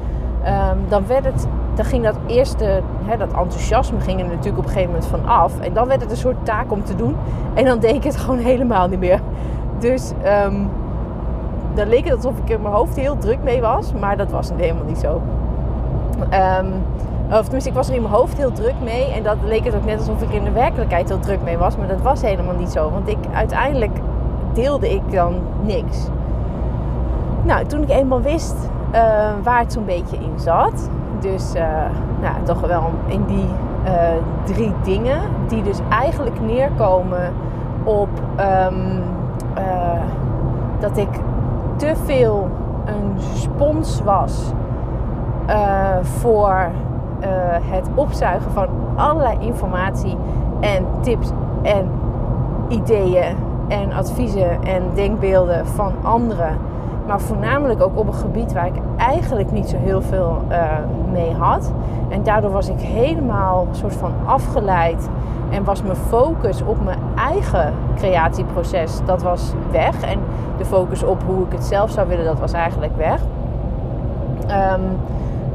um, 0.69 0.85
dan 0.87 1.07
werd 1.07 1.25
het 1.25 1.47
dan 1.75 1.85
ging 1.85 2.03
dat 2.03 2.15
eerste, 2.27 2.81
hè, 3.03 3.17
dat 3.17 3.27
enthousiasme 3.27 3.99
ging 3.99 4.19
er 4.19 4.27
natuurlijk 4.27 4.57
op 4.57 4.63
een 4.63 4.69
gegeven 4.69 4.91
moment 4.91 5.05
van 5.05 5.25
af. 5.25 5.59
En 5.59 5.73
dan 5.73 5.87
werd 5.87 6.01
het 6.01 6.11
een 6.11 6.17
soort 6.17 6.45
taak 6.45 6.71
om 6.71 6.83
te 6.83 6.95
doen. 6.95 7.15
En 7.53 7.65
dan 7.65 7.79
deed 7.79 7.95
ik 7.95 8.03
het 8.03 8.15
gewoon 8.23 8.39
helemaal 8.39 8.87
niet 8.87 8.99
meer. 8.99 9.19
Dus 9.79 10.11
um, 10.45 10.69
dan 11.73 11.87
leek 11.87 12.03
het 12.03 12.15
alsof 12.15 12.37
ik 12.37 12.49
in 12.49 12.61
mijn 12.61 12.73
hoofd 12.73 12.95
heel 12.95 13.17
druk 13.17 13.43
mee 13.43 13.61
was. 13.61 13.93
Maar 13.99 14.17
dat 14.17 14.31
was 14.31 14.49
helemaal 14.55 14.85
niet 14.85 14.97
zo. 14.97 15.21
Um, 16.61 16.73
of 17.31 17.43
tenminste, 17.43 17.69
ik 17.69 17.75
was 17.75 17.89
er 17.89 17.95
in 17.95 18.01
mijn 18.01 18.13
hoofd 18.13 18.37
heel 18.37 18.51
druk 18.51 18.75
mee. 18.83 19.11
En 19.11 19.23
dat 19.23 19.37
leek 19.45 19.63
het 19.65 19.75
ook 19.75 19.85
net 19.85 19.99
alsof 19.99 20.21
ik 20.21 20.29
in 20.29 20.43
de 20.43 20.51
werkelijkheid 20.51 21.09
heel 21.09 21.19
druk 21.19 21.43
mee 21.43 21.57
was. 21.57 21.77
Maar 21.77 21.87
dat 21.87 22.01
was 22.01 22.21
helemaal 22.21 22.55
niet 22.55 22.69
zo. 22.69 22.89
Want 22.89 23.07
ik 23.07 23.17
uiteindelijk 23.33 23.97
deelde 24.53 24.93
ik 24.93 25.11
dan 25.11 25.35
niks. 25.61 26.07
Nou, 27.43 27.65
toen 27.65 27.81
ik 27.81 27.89
eenmaal 27.89 28.21
wist 28.21 28.55
uh, 28.93 28.99
waar 29.43 29.59
het 29.59 29.73
zo'n 29.73 29.85
beetje 29.85 30.17
in 30.17 30.39
zat, 30.39 30.89
dus 31.23 31.55
uh, 31.55 31.63
nou, 32.21 32.43
toch 32.43 32.61
wel 32.61 32.89
in 33.05 33.25
die 33.25 33.47
uh, 33.85 33.91
drie 34.43 34.73
dingen, 34.83 35.19
die 35.47 35.63
dus 35.63 35.79
eigenlijk 35.89 36.41
neerkomen 36.41 37.33
op 37.83 38.09
um, 38.69 39.01
dat 40.79 40.97
ik 40.97 41.09
te 41.75 41.93
veel 42.05 42.49
een 42.85 43.13
spons 43.33 44.01
was 44.01 44.51
voor 46.01 46.71
het 47.61 47.89
opzuigen 47.95 48.51
van 48.51 48.67
allerlei 48.95 49.37
informatie 49.39 50.17
en 50.59 50.85
tips 51.01 51.31
en 51.61 51.89
ideeën 52.67 53.35
en 53.67 53.93
adviezen 53.93 54.63
en 54.63 54.83
denkbeelden 54.93 55.67
van 55.67 55.93
anderen. 56.01 56.57
Maar 57.07 57.21
voornamelijk 57.21 57.81
ook 57.81 57.97
op 57.99 58.07
een 58.07 58.13
gebied 58.13 58.53
waar 58.53 58.67
ik 58.67 58.81
eigenlijk 59.03 59.51
niet 59.51 59.69
zo 59.69 59.77
heel 59.77 60.01
veel 60.01 60.41
uh, 60.49 60.57
mee 61.11 61.33
had. 61.33 61.71
En 62.09 62.23
daardoor 62.23 62.51
was 62.51 62.69
ik 62.69 62.79
helemaal 62.79 63.67
soort 63.71 63.95
van 63.95 64.11
afgeleid. 64.25 65.09
En 65.49 65.63
was 65.63 65.81
mijn 65.81 65.95
focus 65.95 66.61
op 66.61 66.83
mijn 66.83 66.99
eigen 67.15 67.73
creatieproces, 67.95 68.99
dat 69.05 69.21
was 69.21 69.53
weg. 69.71 70.01
En 70.01 70.19
de 70.57 70.65
focus 70.65 71.03
op 71.03 71.23
hoe 71.25 71.45
ik 71.45 71.51
het 71.51 71.63
zelf 71.63 71.91
zou 71.91 72.07
willen, 72.07 72.25
dat 72.25 72.39
was 72.39 72.53
eigenlijk 72.53 72.95
weg. 72.97 73.21
Um, 74.41 74.81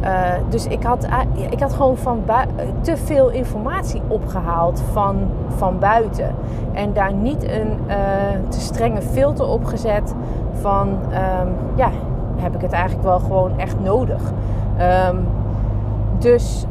uh, 0.05 0.11
dus 0.49 0.67
ik 0.67 0.83
had, 0.83 1.09
ik 1.51 1.61
had 1.61 1.73
gewoon 1.73 1.97
van 1.97 2.23
te 2.81 2.97
veel 2.97 3.29
informatie 3.29 4.03
opgehaald 4.09 4.83
van, 4.93 5.17
van 5.57 5.79
buiten. 5.79 6.35
En 6.73 6.93
daar 6.93 7.13
niet 7.13 7.45
een 7.45 7.79
te 8.49 8.61
strenge 8.61 9.03
filter 9.03 9.47
op 9.47 9.65
gezet 9.65 10.15
van, 10.53 10.89
um, 10.89 11.55
ja, 11.75 11.89
heb 12.41 12.55
ik 12.55 12.61
het 12.61 12.73
eigenlijk 12.73 13.05
wel 13.05 13.19
gewoon 13.19 13.59
echt 13.59 13.81
nodig. 13.81 14.23
Um, 15.11 15.27
dus, 16.19 16.67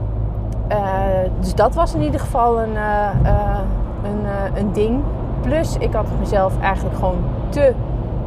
uh, 0.72 0.78
dus 1.40 1.56
dat 1.56 1.76
was 1.76 1.94
in 1.94 2.02
ieder 2.02 2.20
geval 2.20 2.62
een, 2.62 2.76
een, 4.04 4.26
een 4.56 4.74
ding. 4.74 5.02
Plus, 5.42 5.78
ik 5.78 5.94
had 5.94 6.06
mezelf 6.20 6.60
eigenlijk 6.60 6.96
gewoon 6.96 7.18
te, 7.50 7.74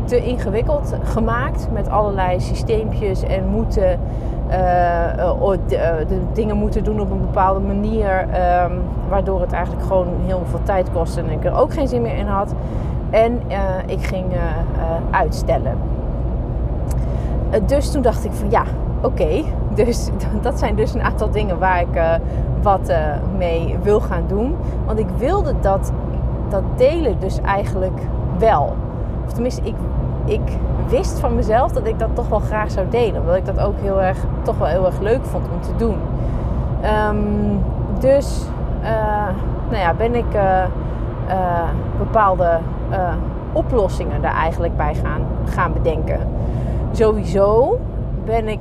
te 0.04 0.24
ingewikkeld 0.24 0.94
gemaakt 1.02 1.68
met 1.72 1.88
allerlei 1.88 2.40
systeempjes 2.40 3.22
en 3.22 3.46
moeten 3.46 4.00
de, 4.48 6.04
de, 6.08 6.20
dingen 6.32 6.56
moeten 6.56 6.84
doen 6.84 7.00
op 7.00 7.10
een 7.10 7.20
bepaalde 7.20 7.60
manier. 7.60 8.26
Um, 8.64 8.82
waardoor 9.08 9.40
het 9.40 9.52
eigenlijk 9.52 9.86
gewoon 9.86 10.06
heel 10.26 10.42
veel 10.44 10.62
tijd 10.62 10.92
kostte 10.92 11.20
en 11.20 11.30
ik 11.30 11.44
er 11.44 11.54
ook 11.54 11.72
geen 11.72 11.88
zin 11.88 12.02
meer 12.02 12.16
in 12.16 12.26
had. 12.26 12.54
En 13.10 13.42
ik 13.86 14.02
ging 14.02 14.26
uitstellen. 15.10 15.89
Dus 17.66 17.90
toen 17.90 18.02
dacht 18.02 18.24
ik 18.24 18.32
van 18.32 18.50
ja, 18.50 18.62
oké. 19.02 19.28
Dus 19.74 20.10
dat 20.42 20.58
zijn 20.58 20.76
dus 20.76 20.94
een 20.94 21.02
aantal 21.02 21.30
dingen 21.30 21.58
waar 21.58 21.80
ik 21.80 22.20
wat 22.62 22.92
mee 23.36 23.76
wil 23.82 24.00
gaan 24.00 24.24
doen. 24.26 24.56
Want 24.86 24.98
ik 24.98 25.08
wilde 25.16 25.54
dat, 25.60 25.92
dat 26.48 26.62
delen 26.76 27.20
dus 27.20 27.40
eigenlijk 27.40 28.00
wel. 28.38 28.76
Of 29.26 29.32
tenminste, 29.32 29.62
ik, 29.62 29.74
ik 30.24 30.40
wist 30.88 31.18
van 31.18 31.34
mezelf 31.34 31.72
dat 31.72 31.86
ik 31.86 31.98
dat 31.98 32.08
toch 32.14 32.28
wel 32.28 32.38
graag 32.38 32.70
zou 32.70 32.86
delen. 32.90 33.20
Omdat 33.20 33.36
ik 33.36 33.46
dat 33.46 33.60
ook 33.60 33.80
heel 33.80 34.02
erg, 34.02 34.18
toch 34.42 34.58
wel 34.58 34.66
heel 34.66 34.86
erg 34.86 35.00
leuk 35.00 35.24
vond 35.24 35.44
om 35.52 35.60
te 35.60 35.76
doen. 35.76 35.96
Um, 37.08 37.62
dus 37.98 38.44
nou 39.70 39.82
ja, 39.82 39.94
ben 39.94 40.14
ik 40.14 40.38
bepaalde 41.98 42.58
oplossingen 43.52 44.22
daar 44.22 44.34
eigenlijk 44.34 44.76
bij 44.76 44.94
gaan, 44.94 45.22
gaan 45.44 45.72
bedenken. 45.72 46.20
Sowieso 46.92 47.78
ben 48.24 48.48
ik, 48.48 48.60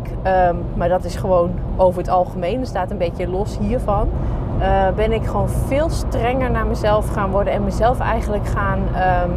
um, 0.50 0.58
maar 0.76 0.90
dat 0.90 1.04
is 1.04 1.16
gewoon 1.16 1.52
over 1.78 2.00
het 2.00 2.10
algemeen, 2.10 2.60
dat 2.60 2.68
staat 2.68 2.92
een 2.92 2.98
beetje 2.98 3.28
los 3.28 3.58
hiervan. 3.58 4.10
ben 4.96 5.12
ik 5.12 5.26
gewoon 5.26 5.50
veel 5.50 5.90
strenger 5.90 6.52
naar 6.52 6.68
mezelf 6.68 7.10
gaan 7.10 7.32
worden 7.32 7.54
en 7.54 7.64
mezelf 7.64 8.00
eigenlijk 8.00 8.48
gaan 8.48 8.80
um, 8.80 9.32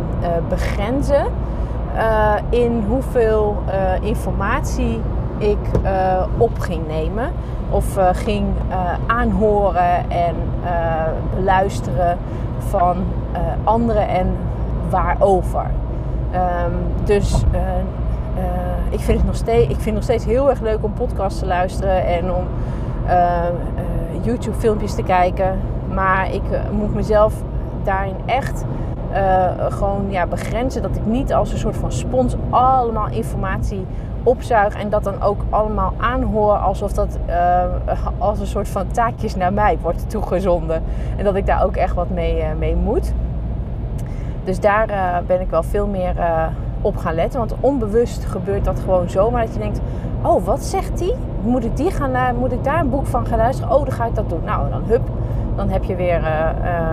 begrenzen 0.49 1.27
uh, 1.95 2.35
in 2.49 2.85
hoeveel 2.89 3.57
informatie 4.01 5.01
ik 5.39 5.59
op 6.39 6.59
ging 6.59 6.87
nemen 6.87 7.31
of 7.71 7.99
ging 8.13 8.47
aanhoren 9.07 10.11
en 10.11 10.35
beluisteren 11.35 12.19
van 12.59 12.97
anderen 13.65 14.09
en 14.09 14.37
waarover. 14.91 15.67
Um, 16.35 17.05
dus 17.05 17.45
ik, 18.91 19.01
vind 19.01 19.19
het 19.19 19.27
nog 19.27 19.37
steeds, 19.37 19.71
ik 19.71 19.81
vind 19.81 19.95
nog 19.95 20.05
steeds 20.05 20.25
heel 20.25 20.51
erg 20.51 20.61
leuk 20.61 20.85
om 20.85 20.93
podcasts 20.93 21.39
te 21.39 21.47
luisteren 21.47 22.07
en 22.07 22.33
om 22.33 22.45
YouTube 24.21 24.57
filmpjes 24.57 24.95
te 24.95 25.03
kijken. 25.03 25.59
Maar 25.95 26.35
ik 26.35 26.43
moet 26.73 26.95
mezelf 26.95 27.35
daarin 27.83 28.17
echt 28.27 28.65
gewoon 29.69 30.05
ja, 30.09 30.27
begrenzen. 30.27 30.83
Dat 30.83 30.97
ik 30.97 31.07
niet 31.07 31.35
als 31.35 31.53
een 31.53 31.59
soort 31.59 31.77
van 31.77 31.93
spons 31.93 32.37
allemaal 32.51 33.09
informatie 33.09 33.87
opzuig. 34.23 34.75
En 34.75 34.89
dat 34.89 35.05
dan 35.05 35.23
ook 35.23 35.41
allemaal 35.51 35.93
aanhoor 35.97 36.53
alsof 36.53 36.93
dat 36.93 37.19
als 38.19 38.41
een 38.41 38.47
soort 38.47 38.69
van 38.69 38.87
taakjes 38.87 39.37
naar 39.37 39.53
mij 39.53 39.79
wordt 39.83 40.11
toegezonden. 40.11 40.83
En 41.17 41.25
dat 41.25 41.35
ik 41.35 41.47
daar 41.47 41.65
ook 41.65 41.77
echt 41.77 41.95
wat 41.95 42.11
mee, 42.11 42.45
mee 42.59 42.77
moet. 42.77 43.13
Dus 44.45 44.61
daar 44.61 44.87
ben 45.27 45.41
ik 45.41 45.51
wel 45.51 45.63
veel 45.63 45.87
meer 45.87 46.15
op 46.83 46.97
gaan 46.97 47.15
letten. 47.15 47.39
Want 47.39 47.55
onbewust 47.61 48.25
gebeurt 48.25 48.65
dat 48.65 48.81
gewoon 48.81 49.11
zomaar 49.11 49.45
dat 49.45 49.55
je 49.55 49.61
denkt... 49.61 49.81
Oh, 50.23 50.45
wat 50.45 50.65
zegt 50.65 50.99
die? 50.99 51.15
Moet 51.43 51.65
ik, 51.65 51.77
die 51.77 51.91
gaan, 51.91 52.37
moet 52.37 52.53
ik 52.53 52.65
daar 52.65 52.81
een 52.81 52.91
boek 52.91 53.07
van 53.07 53.27
gaan 53.27 53.39
luisteren? 53.39 53.75
Oh, 53.75 53.85
dan 53.85 53.93
ga 53.93 54.07
ik 54.07 54.15
dat 54.15 54.29
doen. 54.29 54.45
Nou, 54.45 54.71
dan 54.71 54.83
hup, 54.87 55.03
dan 55.57 55.69
heb 55.69 55.85
je 55.85 55.97
weer 55.97 56.21
uh, 56.21 56.49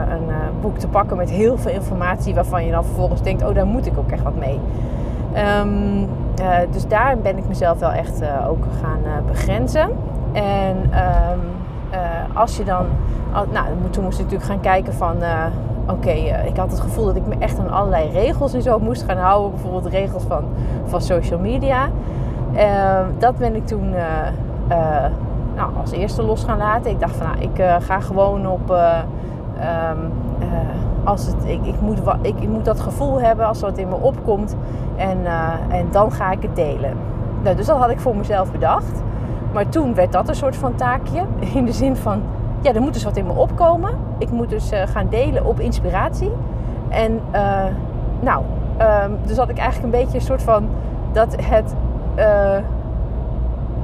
een 0.10 0.28
uh, 0.28 0.36
boek 0.62 0.78
te 0.78 0.88
pakken 0.88 1.18
met 1.18 1.30
heel 1.30 1.58
veel 1.58 1.72
informatie 1.72 2.36
waarvan 2.36 2.66
je 2.66 2.72
dan 2.72 2.84
vervolgens 2.84 3.22
denkt, 3.22 3.44
oh 3.44 3.56
daar 3.56 3.66
moet 3.66 3.86
ik 3.86 3.98
ook 3.98 4.12
echt 4.12 4.24
wat 4.24 4.36
mee. 4.36 4.60
Uh, 5.36 6.56
dus 6.72 6.88
daar 6.88 7.18
ben 7.18 7.38
ik 7.38 7.48
mezelf 7.48 7.80
wel 7.80 7.92
echt 7.92 8.22
ook 8.48 8.64
gaan 8.82 9.26
begrenzen. 9.28 9.90
En 10.32 10.78
um, 11.32 11.40
als 12.34 12.58
je 12.58 12.64
dan, 12.64 12.86
nou 13.32 13.66
toen 13.90 14.04
moest 14.04 14.20
ik 14.20 14.24
natuurlijk 14.24 14.52
gaan 14.52 14.60
kijken 14.60 14.94
van, 14.94 15.16
oké, 15.90 16.12
ik 16.46 16.58
had 16.58 16.72
het 16.72 16.80
gevoel 16.80 17.06
dat 17.06 17.16
ik 17.16 17.28
me 17.28 17.36
echt 17.40 17.60
aan 17.60 17.72
allerlei 17.72 18.10
regels 18.10 18.54
en 18.54 18.62
zo 18.62 18.80
moest 18.80 19.04
gaan 19.04 19.18
houden. 19.18 19.52
Bijvoorbeeld 19.52 19.86
regels 19.86 20.24
van, 20.24 20.44
van 20.86 21.02
social 21.02 21.40
media. 21.40 21.90
Ehm, 22.56 23.06
dat 23.18 23.38
ben 23.38 23.56
ik 23.56 23.68
toen 23.68 23.90
nou, 25.56 25.72
als 25.82 25.92
eerste 25.92 26.24
los 26.24 26.44
gaan 26.44 26.58
laten. 26.58 26.92
Ik 26.92 27.00
dacht 27.00 27.16
van 27.16 27.28
nou, 27.28 27.40
ik 27.40 27.84
ga 27.84 28.00
gewoon 28.00 28.48
op. 28.48 28.72
Uh, 28.72 29.00
als 31.04 31.26
het, 31.26 31.36
ik, 31.46 31.66
ik, 31.66 31.82
moet, 31.82 32.00
ik, 32.22 32.40
ik, 32.40 32.50
moet 32.50 32.66
dat 32.66 32.80
gevoel 32.80 33.22
hebben 33.22 33.46
als 33.46 33.62
wat 33.62 33.78
in 33.78 33.88
me 33.88 33.96
opkomt. 33.96 34.56
En, 34.96 35.18
en 35.70 35.88
dan 35.92 36.12
ga 36.12 36.32
ik 36.32 36.42
het 36.42 36.56
delen. 36.56 36.94
Nou, 37.44 37.56
dus 37.56 37.66
dat 37.66 37.78
had 37.78 37.90
ik 37.90 38.00
voor 38.00 38.16
mezelf 38.16 38.52
bedacht. 38.52 39.02
Maar 39.54 39.70
toen 39.70 39.94
werd 39.94 40.12
dat 40.12 40.30
een 40.30 40.36
soort 40.36 40.56
van 40.56 40.76
taakje. 40.76 41.22
In 41.54 41.66
de 41.66 41.72
zin 41.72 41.96
van, 41.96 42.22
ja, 42.62 42.74
er 42.74 42.82
moet 42.82 42.94
dus 42.94 43.04
wat 43.04 43.18
in 43.18 43.26
me 43.26 43.34
opkomen. 43.34 43.94
Ik 44.18 44.32
moet 44.32 44.50
dus 44.50 44.72
gaan 44.86 45.08
delen 45.10 45.46
op 45.46 45.60
inspiratie. 45.60 46.32
En 46.90 47.22
nou, 48.20 48.44
um, 49.06 49.18
dus 49.26 49.38
had 49.38 49.50
ik 49.50 49.58
eigenlijk 49.58 49.94
een 49.94 50.02
beetje 50.02 50.18
een 50.18 50.26
soort 50.26 50.44
van 50.44 50.70
dat 51.12 51.36
het 51.42 51.76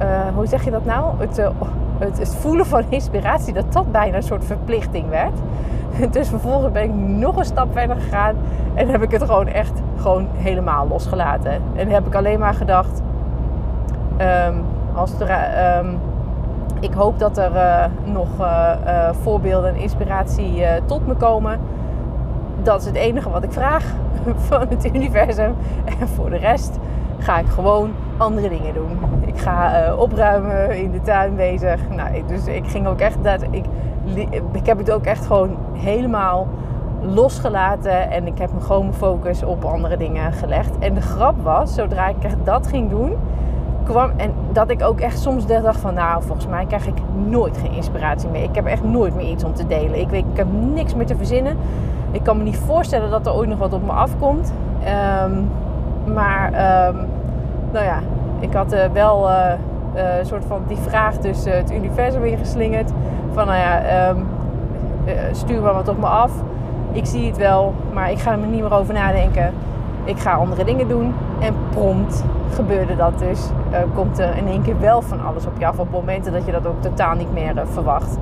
uh, 0.02 0.34
hoe 0.34 0.46
zeg 0.46 0.64
je 0.64 0.70
dat 0.70 0.84
nou? 0.84 1.12
Het, 1.18 1.38
uh, 1.38 1.48
het, 1.98 2.18
het, 2.18 2.34
voelen 2.34 2.66
van 2.66 2.84
inspiratie, 2.88 3.52
dat 3.52 3.72
dat 3.72 3.92
bijna 3.92 4.16
een 4.16 4.22
soort 4.22 4.44
verplichting 4.44 5.08
werd. 5.08 5.38
Dus 6.10 6.28
vervolgens 6.28 6.72
ben 6.72 6.82
ik 6.82 6.94
nog 6.94 7.36
een 7.36 7.44
stap 7.44 7.68
verder 7.72 7.96
gegaan 7.96 8.36
en 8.74 8.88
heb 8.88 9.02
ik 9.02 9.10
het 9.10 9.22
gewoon 9.22 9.46
echt 9.46 9.72
gewoon 9.96 10.28
helemaal 10.32 10.88
losgelaten. 10.88 11.62
En 11.74 11.88
heb 11.88 12.06
ik 12.06 12.14
alleen 12.14 12.38
maar 12.38 12.54
gedacht, 12.54 13.02
um, 14.48 14.64
als 14.94 15.20
er, 15.20 15.30
ik 16.86 16.92
hoop 16.92 17.18
dat 17.18 17.38
er 17.38 17.52
uh, 17.54 17.84
nog 18.04 18.28
voorbeelden 19.22 19.74
en 19.74 19.80
inspiratie 19.80 20.62
tot 20.86 21.06
me 21.06 21.14
komen. 21.14 21.60
Dat 22.62 22.80
is 22.80 22.86
het 22.86 22.94
enige 22.94 23.30
wat 23.30 23.42
ik 23.42 23.52
vraag 23.52 23.84
van 24.48 24.66
het 24.68 24.94
universum. 24.94 25.54
En 26.00 26.08
voor 26.08 26.30
de 26.30 26.36
rest 26.36 26.78
ga 27.18 27.38
ik 27.38 27.46
gewoon 27.46 27.90
andere 28.16 28.48
dingen 28.48 28.74
doen. 28.74 28.98
Ik 29.26 29.38
ga 29.38 29.94
opruimen, 29.94 30.76
in 30.76 30.90
de 30.90 31.00
tuin 31.00 31.36
bezig. 31.36 31.88
Nou, 31.88 32.22
dus 32.26 32.46
ik 32.46 32.66
ging 32.66 32.86
ook 32.86 33.00
echt 33.00 33.16
dat. 33.22 33.42
Ik, 33.50 33.64
ik 34.52 34.66
heb 34.66 34.78
het 34.78 34.90
ook 34.90 35.04
echt 35.04 35.26
gewoon 35.26 35.56
helemaal 35.72 36.46
losgelaten. 37.00 38.10
En 38.10 38.26
ik 38.26 38.38
heb 38.38 38.52
me 38.52 38.60
gewoon 38.60 38.82
mijn 38.82 38.94
focus 38.94 39.42
op 39.42 39.64
andere 39.64 39.96
dingen 39.96 40.32
gelegd. 40.32 40.78
En 40.78 40.94
de 40.94 41.00
grap 41.00 41.42
was, 41.42 41.74
zodra 41.74 42.08
ik 42.08 42.16
dat 42.44 42.66
ging 42.66 42.90
doen, 42.90 43.16
kwam. 43.86 44.10
En 44.16 44.32
dat 44.52 44.70
ik 44.70 44.82
ook 44.82 45.00
echt 45.00 45.18
soms 45.18 45.46
dacht 45.46 45.80
van, 45.80 45.94
nou, 45.94 46.22
volgens 46.22 46.46
mij 46.46 46.66
krijg 46.66 46.86
ik 46.86 46.98
nooit 47.26 47.58
geen 47.58 47.72
inspiratie 47.72 48.28
meer. 48.28 48.42
Ik 48.42 48.54
heb 48.54 48.66
echt 48.66 48.84
nooit 48.84 49.14
meer 49.14 49.30
iets 49.30 49.44
om 49.44 49.54
te 49.54 49.66
delen. 49.66 50.00
Ik, 50.00 50.08
weet, 50.08 50.24
ik 50.32 50.36
heb 50.36 50.46
niks 50.74 50.94
meer 50.94 51.06
te 51.06 51.16
verzinnen. 51.16 51.56
Ik 52.10 52.22
kan 52.22 52.36
me 52.36 52.42
niet 52.42 52.56
voorstellen 52.56 53.10
dat 53.10 53.26
er 53.26 53.34
ooit 53.34 53.48
nog 53.48 53.58
wat 53.58 53.72
op 53.72 53.84
me 53.84 53.92
afkomt. 53.92 54.52
Ehm, 54.84 55.32
maar 56.14 56.52
ehm, 56.52 56.96
nou 57.72 57.84
ja, 57.84 57.98
ik 58.40 58.52
had 58.52 58.72
uh, 58.72 58.80
wel 58.92 59.30
een 59.94 60.26
soort 60.26 60.44
van 60.44 60.62
die 60.66 60.76
vraag 60.76 61.16
tussen 61.16 61.56
het 61.56 61.72
universum 61.72 62.24
ingeslingerd. 62.24 62.90
Van 63.32 63.46
nou 63.46 63.58
ja, 63.58 63.80
ehm, 63.80 64.16
stuur 65.32 65.62
maar 65.62 65.74
wat 65.74 65.88
op 65.88 65.98
me 65.98 66.06
af. 66.06 66.32
Ik 66.92 67.06
zie 67.06 67.26
het 67.26 67.36
wel, 67.36 67.74
maar 67.92 68.10
ik 68.10 68.18
ga 68.18 68.30
er 68.32 68.38
niet 68.38 68.60
meer 68.60 68.74
over 68.74 68.94
nadenken. 68.94 69.52
Ik 70.04 70.18
ga 70.18 70.34
andere 70.34 70.64
dingen 70.64 70.88
doen. 70.88 71.14
En 71.40 71.54
prompt 71.70 72.24
gebeurde 72.54 72.96
dat 72.96 73.18
dus. 73.18 73.48
komt 73.94 74.18
er 74.18 74.36
in 74.36 74.46
één 74.46 74.62
keer 74.62 74.80
wel 74.80 75.02
van 75.02 75.26
alles 75.26 75.46
op 75.46 75.58
je 75.58 75.66
af. 75.66 75.78
Op 75.78 75.90
momenten 75.90 76.32
dat 76.32 76.46
je 76.46 76.52
dat 76.52 76.66
ook 76.66 76.82
totaal 76.82 77.14
niet 77.14 77.32
meer 77.32 77.52
verwacht. 77.72 78.18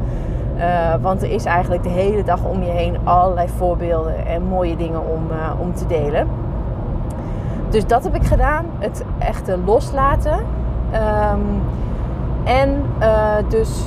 Uh, 0.56 0.62
want 1.00 1.22
er 1.22 1.30
is 1.30 1.44
eigenlijk 1.44 1.82
de 1.82 1.88
hele 1.88 2.24
dag 2.24 2.44
om 2.44 2.62
je 2.62 2.70
heen 2.70 2.96
allerlei 3.04 3.48
voorbeelden 3.48 4.26
en 4.26 4.42
mooie 4.42 4.76
dingen 4.76 5.00
om, 5.00 5.22
om 5.58 5.74
te 5.74 5.86
delen. 5.86 6.28
Dus 7.68 7.86
dat 7.86 8.04
heb 8.04 8.14
ik 8.14 8.24
gedaan. 8.24 8.64
Het 8.78 9.04
echte 9.18 9.58
loslaten. 9.64 10.38
Um, 11.32 11.62
en 12.44 12.82
dus, 13.48 13.86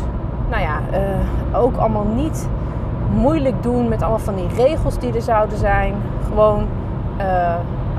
nou 0.50 0.62
ja, 0.62 0.80
ook 1.54 1.78
allemaal 1.78 2.08
niet 2.16 2.48
moeilijk 3.14 3.64
doen 3.64 3.88
met 3.88 4.02
allemaal 4.02 4.20
van 4.20 4.36
die 4.36 4.48
regels 4.56 5.00
die 5.00 5.14
er 5.14 5.22
zouden 5.22 5.58
zijn. 5.58 5.94
Gewoon 6.28 6.66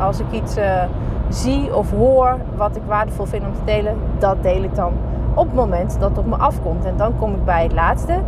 als 0.00 0.21
ik 0.21 0.26
iets 0.30 0.57
zie 1.28 1.75
of 1.76 1.90
hoor 1.90 2.37
wat 2.56 2.76
ik 2.76 2.82
waardevol 2.87 3.25
vind 3.25 3.44
om 3.44 3.52
te 3.52 3.64
delen, 3.64 3.97
dat 4.18 4.42
deel 4.42 4.62
ik 4.62 4.75
dan 4.75 4.92
op 5.35 5.47
het 5.47 5.54
moment 5.54 5.97
dat 6.00 6.08
het 6.08 6.18
op 6.18 6.26
me 6.26 6.37
afkomt. 6.37 6.85
En 6.85 6.97
dan 6.97 7.16
kom 7.16 7.35
ik 7.35 7.44
bij 7.44 7.62
het 7.62 7.73
laatste 7.73 8.20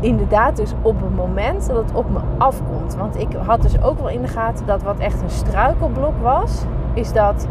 inderdaad 0.00 0.56
dus 0.56 0.72
op 0.82 1.00
het 1.00 1.16
moment 1.16 1.66
dat 1.66 1.76
het 1.76 1.94
op 1.94 2.10
me 2.10 2.18
afkomt. 2.38 2.94
Want 2.94 3.18
ik 3.18 3.28
had 3.46 3.62
dus 3.62 3.82
ook 3.82 3.98
wel 3.98 4.08
in 4.08 4.22
de 4.22 4.28
gaten 4.28 4.66
dat 4.66 4.82
wat 4.82 4.98
echt 4.98 5.22
een 5.22 5.30
struikelblok 5.30 6.22
was, 6.22 6.62
is 6.92 7.12
dat 7.12 7.46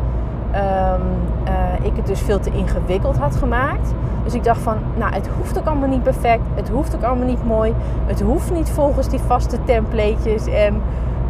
um, 0.55 1.01
uh, 1.47 1.85
ik 1.85 1.95
het 1.95 2.07
dus 2.07 2.19
veel 2.19 2.39
te 2.39 2.51
ingewikkeld 2.51 3.17
had 3.17 3.35
gemaakt. 3.35 3.93
Dus 4.23 4.33
ik 4.33 4.43
dacht 4.43 4.61
van, 4.61 4.77
nou 4.95 5.13
het 5.13 5.29
hoeft 5.37 5.59
ook 5.59 5.65
allemaal 5.65 5.89
niet 5.89 6.03
perfect, 6.03 6.43
het 6.53 6.69
hoeft 6.69 6.95
ook 6.95 7.03
allemaal 7.03 7.27
niet 7.27 7.45
mooi, 7.45 7.73
het 8.05 8.21
hoeft 8.21 8.53
niet 8.53 8.69
volgens 8.69 9.07
die 9.07 9.19
vaste 9.19 9.57
templatejes 9.63 10.47
en 10.47 10.81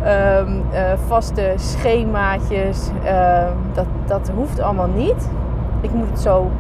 um, 0.06 0.64
uh, 0.74 0.80
vaste 1.08 1.54
schemaatjes. 1.56 2.90
Uh, 3.04 3.44
dat, 3.74 3.86
dat 4.06 4.32
hoeft 4.36 4.60
allemaal 4.60 4.90
niet. 4.96 5.30
Ik 5.82 5.94
moet 5.94 6.10
het 6.10 6.20
zo 6.20 6.52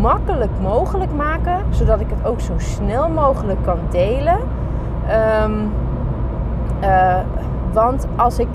makkelijk 0.00 0.50
mogelijk 0.60 1.14
maken, 1.14 1.58
zodat 1.70 2.00
ik 2.00 2.06
het 2.08 2.26
ook 2.26 2.40
zo 2.40 2.52
snel 2.56 3.08
mogelijk 3.08 3.62
kan 3.64 3.78
delen. 3.90 4.38
Um, 5.44 5.72
uh, 6.82 7.18
want 7.72 8.06
als 8.16 8.38
ik 8.38 8.48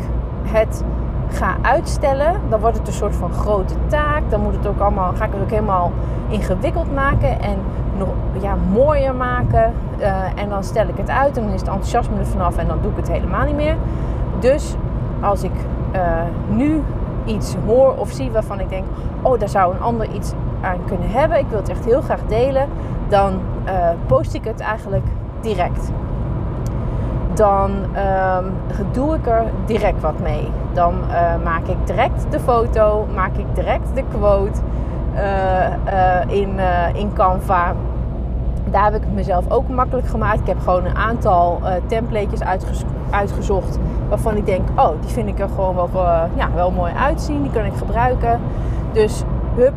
het 0.43 0.83
ga 1.29 1.55
uitstellen, 1.61 2.33
dan 2.49 2.59
wordt 2.59 2.77
het 2.77 2.87
een 2.87 2.93
soort 2.93 3.15
van 3.15 3.31
grote 3.31 3.73
taak. 3.87 4.21
Dan 4.29 4.41
moet 4.41 4.55
het 4.55 4.67
ook 4.67 4.79
allemaal, 4.79 5.13
ga 5.13 5.25
ik 5.25 5.31
het 5.31 5.41
ook 5.41 5.49
helemaal 5.49 5.91
ingewikkeld 6.27 6.93
maken 6.93 7.41
en 7.41 7.57
nog 7.97 8.07
ja, 8.41 8.55
mooier 8.71 9.15
maken. 9.15 9.73
Uh, 9.99 10.05
en 10.35 10.49
dan 10.49 10.63
stel 10.63 10.87
ik 10.87 10.97
het 10.97 11.09
uit 11.09 11.37
en 11.37 11.43
dan 11.43 11.53
is 11.53 11.59
het 11.59 11.69
enthousiasme 11.69 12.19
er 12.19 12.25
vanaf 12.25 12.57
en 12.57 12.67
dan 12.67 12.77
doe 12.81 12.91
ik 12.91 12.97
het 12.97 13.11
helemaal 13.11 13.45
niet 13.45 13.55
meer. 13.55 13.75
Dus 14.39 14.75
als 15.21 15.43
ik 15.43 15.51
uh, 15.95 16.01
nu 16.49 16.83
iets 17.25 17.55
hoor 17.65 17.93
of 17.97 18.11
zie 18.11 18.31
waarvan 18.31 18.59
ik 18.59 18.69
denk: 18.69 18.85
oh, 19.21 19.39
daar 19.39 19.49
zou 19.49 19.73
een 19.73 19.81
ander 19.81 20.07
iets 20.13 20.33
aan 20.61 20.79
kunnen 20.85 21.09
hebben. 21.09 21.39
Ik 21.39 21.45
wil 21.49 21.59
het 21.59 21.69
echt 21.69 21.85
heel 21.85 22.01
graag 22.01 22.21
delen. 22.27 22.67
Dan 23.07 23.39
uh, 23.65 23.89
post 24.05 24.33
ik 24.33 24.43
het 24.43 24.59
eigenlijk 24.59 25.05
direct. 25.41 25.91
Dan 27.33 27.71
um, 27.71 28.53
doe 28.91 29.15
ik 29.15 29.27
er 29.27 29.43
direct 29.65 30.01
wat 30.01 30.19
mee. 30.19 30.51
Dan 30.73 30.93
uh, 30.93 31.43
maak 31.43 31.67
ik 31.67 31.77
direct 31.85 32.25
de 32.29 32.39
foto, 32.39 33.07
maak 33.15 33.35
ik 33.35 33.45
direct 33.55 33.95
de 33.95 34.03
quote 34.17 34.59
uh, 35.15 36.35
in, 36.35 36.59
in 36.93 37.13
Canva. 37.13 37.73
Daar 38.71 38.83
heb 38.83 38.95
ik 38.95 39.01
het 39.01 39.13
mezelf 39.13 39.51
ook 39.51 39.69
makkelijk 39.69 40.07
gemaakt. 40.07 40.39
Ik 40.39 40.47
heb 40.47 40.59
gewoon 40.59 40.85
een 40.85 40.97
aantal 40.97 41.61
templatejes 41.85 42.41
uitgezocht 43.09 43.79
waarvan 44.09 44.37
ik 44.37 44.45
denk, 44.45 44.67
oh, 44.75 44.89
die 45.01 45.09
vind 45.09 45.27
ik 45.27 45.39
er 45.39 45.49
gewoon 45.49 45.75
wel, 45.75 45.89
ja, 46.33 46.49
wel 46.53 46.71
mooi 46.71 46.93
uitzien. 46.93 47.41
Die 47.41 47.51
kan 47.51 47.65
ik 47.65 47.73
gebruiken. 47.75 48.39
Dus 48.91 49.23
hup, 49.55 49.73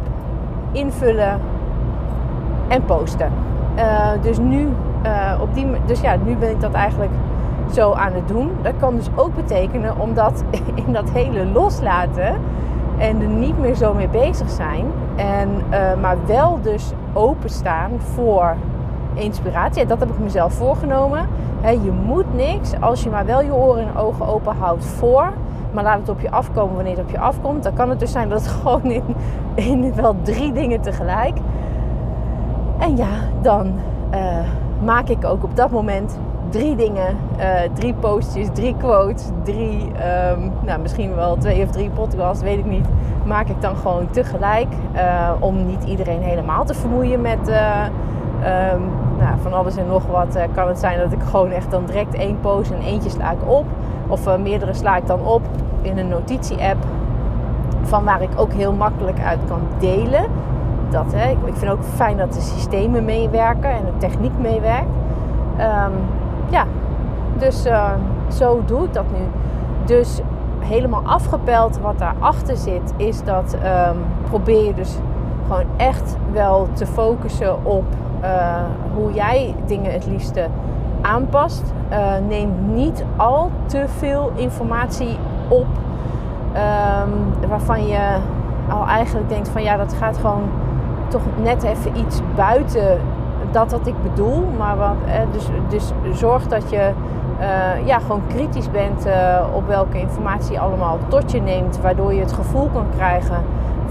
invullen 0.73 1.41
en 2.69 2.85
posten. 2.85 3.33
Uh, 3.77 4.11
dus 4.23 4.39
nu, 4.39 4.69
uh, 5.07 5.41
op 5.41 5.55
die, 5.55 5.67
dus 5.87 6.01
ja, 6.01 6.17
nu 6.25 6.37
ben 6.37 6.51
ik 6.51 6.61
dat 6.61 6.73
eigenlijk 6.73 7.13
zo 7.73 7.93
aan 7.93 8.13
het 8.13 8.29
doen. 8.29 8.51
Dat 8.63 8.73
kan 8.79 8.97
dus 8.97 9.09
ook 9.15 9.35
betekenen 9.35 9.99
omdat 9.99 10.45
in 10.87 10.93
dat 10.93 11.11
hele 11.11 11.47
loslaten 11.47 12.35
en 12.99 13.21
er 13.21 13.29
niet 13.29 13.59
meer 13.59 13.75
zo 13.75 13.95
mee 13.95 14.09
bezig 14.09 14.51
zijn, 14.51 14.87
en, 15.17 15.49
maar 16.01 16.17
wel 16.27 16.59
dus 16.63 16.93
openstaan 17.13 17.91
voor 18.15 18.57
inspiratie. 19.21 19.87
dat 19.87 19.99
heb 19.99 20.11
ik 20.11 20.19
mezelf 20.19 20.53
voorgenomen. 20.53 21.29
Je 21.63 21.93
moet 22.07 22.35
niks 22.35 22.81
als 22.81 23.03
je 23.03 23.11
maar 23.11 23.27
wel 23.27 23.43
je 23.43 23.55
oren 23.55 23.87
en 23.89 23.97
ogen 23.97 24.27
open 24.27 24.57
houdt 24.57 24.85
voor 24.85 25.33
maar 25.73 25.85
laat 25.85 25.99
het 25.99 26.09
op 26.09 26.21
je 26.21 26.31
afkomen 26.31 26.75
wanneer 26.75 26.97
het 26.97 27.05
op 27.05 27.11
je 27.11 27.19
afkomt. 27.19 27.63
Dan 27.63 27.75
kan 27.75 27.91
het 27.91 28.01
dus 28.01 28.13
zijn 28.13 28.29
dat 28.29 28.41
het 28.41 28.51
gewoon 28.57 28.83
in, 28.83 29.05
in 29.55 29.95
wel 29.95 30.17
drie 30.23 30.53
dingen 30.53 30.81
tegelijk. 30.81 31.39
En 32.79 32.97
ja, 32.97 33.09
dan 33.43 33.73
uh, 34.15 34.39
maak 34.85 35.09
ik 35.09 35.25
ook 35.25 35.45
op 35.45 35.57
dat 35.57 35.71
moment 35.71 36.19
drie 36.49 36.77
dingen, 36.77 37.17
uh, 37.39 37.47
drie 37.75 37.95
postjes, 37.95 38.49
drie 38.53 38.77
quotes, 38.77 39.25
drie, 39.43 39.87
um, 40.33 40.53
nou 40.65 40.81
misschien 40.81 41.15
wel 41.15 41.37
twee 41.37 41.63
of 41.63 41.71
drie 41.71 41.91
podcasts, 41.91 42.43
weet 42.43 42.59
ik 42.59 42.65
niet. 42.65 42.87
Maak 43.27 43.49
ik 43.49 43.61
dan 43.61 43.77
gewoon 43.77 44.11
tegelijk 44.11 44.69
uh, 44.95 45.31
om 45.39 45.67
niet 45.67 45.85
iedereen 45.85 46.23
helemaal 46.23 46.65
te 46.65 46.75
vermoeien 46.75 47.21
met 47.21 47.49
um, 47.49 48.91
nou, 49.21 49.35
van 49.43 49.53
alles 49.53 49.77
en 49.77 49.87
nog 49.87 50.07
wat. 50.07 50.39
kan 50.55 50.69
het 50.69 50.79
zijn 50.79 50.99
dat 50.99 51.13
ik 51.13 51.23
gewoon 51.23 51.51
echt 51.51 51.71
dan 51.71 51.85
direct 51.87 52.15
één 52.15 52.41
post 52.41 52.71
en 52.71 52.81
eentje 52.81 53.11
sla 53.11 53.31
ik 53.31 53.49
op. 53.49 53.65
Of 54.07 54.27
uh, 54.27 54.37
meerdere 54.37 54.75
sla 54.75 54.97
ik 54.97 55.07
dan 55.07 55.21
op 55.21 55.43
in 55.83 55.99
een 55.99 56.09
notitie-app. 56.09 56.85
Van 57.83 58.05
waar 58.05 58.23
ik 58.23 58.31
ook 58.37 58.53
heel 58.53 58.73
makkelijk 58.73 59.21
uit 59.21 59.39
kan 59.49 59.61
delen. 59.79 60.25
Dat, 60.91 61.13
hè, 61.15 61.31
ik 61.31 61.57
vind 61.57 61.71
ook 61.71 61.85
fijn 61.95 62.17
dat 62.17 62.33
de 62.33 62.41
systemen 62.41 63.05
meewerken 63.05 63.71
en 63.71 63.85
de 63.85 63.97
techniek 63.99 64.33
meewerkt. 64.39 64.89
Um, 65.59 65.93
ja, 66.49 66.65
dus 67.39 67.67
uh, 67.67 67.91
zo 68.29 68.63
doe 68.65 68.85
ik 68.85 68.93
dat 68.93 69.05
nu. 69.13 69.25
Dus 69.85 70.21
helemaal 70.59 71.03
afgepeld 71.05 71.79
wat 71.81 71.99
daarachter 71.99 72.57
zit, 72.57 72.93
is 72.97 73.25
dat 73.25 73.55
um, 73.55 73.99
probeer 74.29 74.65
je 74.65 74.75
dus 74.75 74.99
gewoon 75.47 75.65
echt 75.77 76.17
wel 76.33 76.69
te 76.73 76.87
focussen 76.87 77.65
op 77.65 77.85
hoe 78.95 79.13
jij 79.13 79.55
dingen 79.67 79.93
het 79.93 80.07
liefste 80.07 80.47
aanpast. 81.01 81.63
Uh, 81.93 82.13
neem 82.29 82.51
niet 82.73 83.05
al 83.17 83.51
te 83.67 83.85
veel 83.99 84.33
informatie 84.35 85.17
op 85.49 85.67
um, 85.67 87.49
waarvan 87.49 87.87
je 87.87 88.17
al 88.69 88.87
eigenlijk 88.87 89.29
denkt 89.29 89.49
van 89.49 89.63
ja, 89.63 89.77
dat 89.77 89.93
gaat 89.93 90.19
gewoon 90.19 90.43
toch 91.09 91.23
net 91.43 91.63
even 91.63 91.97
iets 91.97 92.21
buiten 92.35 93.01
dat 93.51 93.71
wat 93.71 93.87
ik 93.87 94.03
bedoel. 94.03 94.45
Maar 94.59 94.77
wat, 94.77 94.95
eh, 95.07 95.21
dus, 95.33 95.49
dus 95.69 95.93
zorg 96.19 96.47
dat 96.47 96.71
je 96.71 96.91
ja, 97.85 97.99
gewoon 97.99 98.23
kritisch 98.29 98.71
bent 98.71 99.07
op 99.55 99.67
welke 99.67 100.01
informatie 100.01 100.53
je 100.53 100.61
allemaal 100.61 100.99
tot 101.09 101.31
je 101.31 101.41
neemt, 101.41 101.81
waardoor 101.81 102.15
je 102.15 102.21
het 102.21 102.33
gevoel 102.33 102.69
kan 102.73 102.87
krijgen 102.97 103.37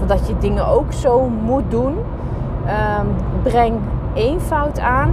dat 0.06 0.28
je 0.28 0.38
dingen 0.38 0.66
ook 0.66 0.92
zo 0.92 1.28
moet 1.28 1.70
doen. 1.70 1.98
Um, 2.98 3.14
breng 3.42 3.74
eenvoud 4.14 4.80
aan. 4.80 5.12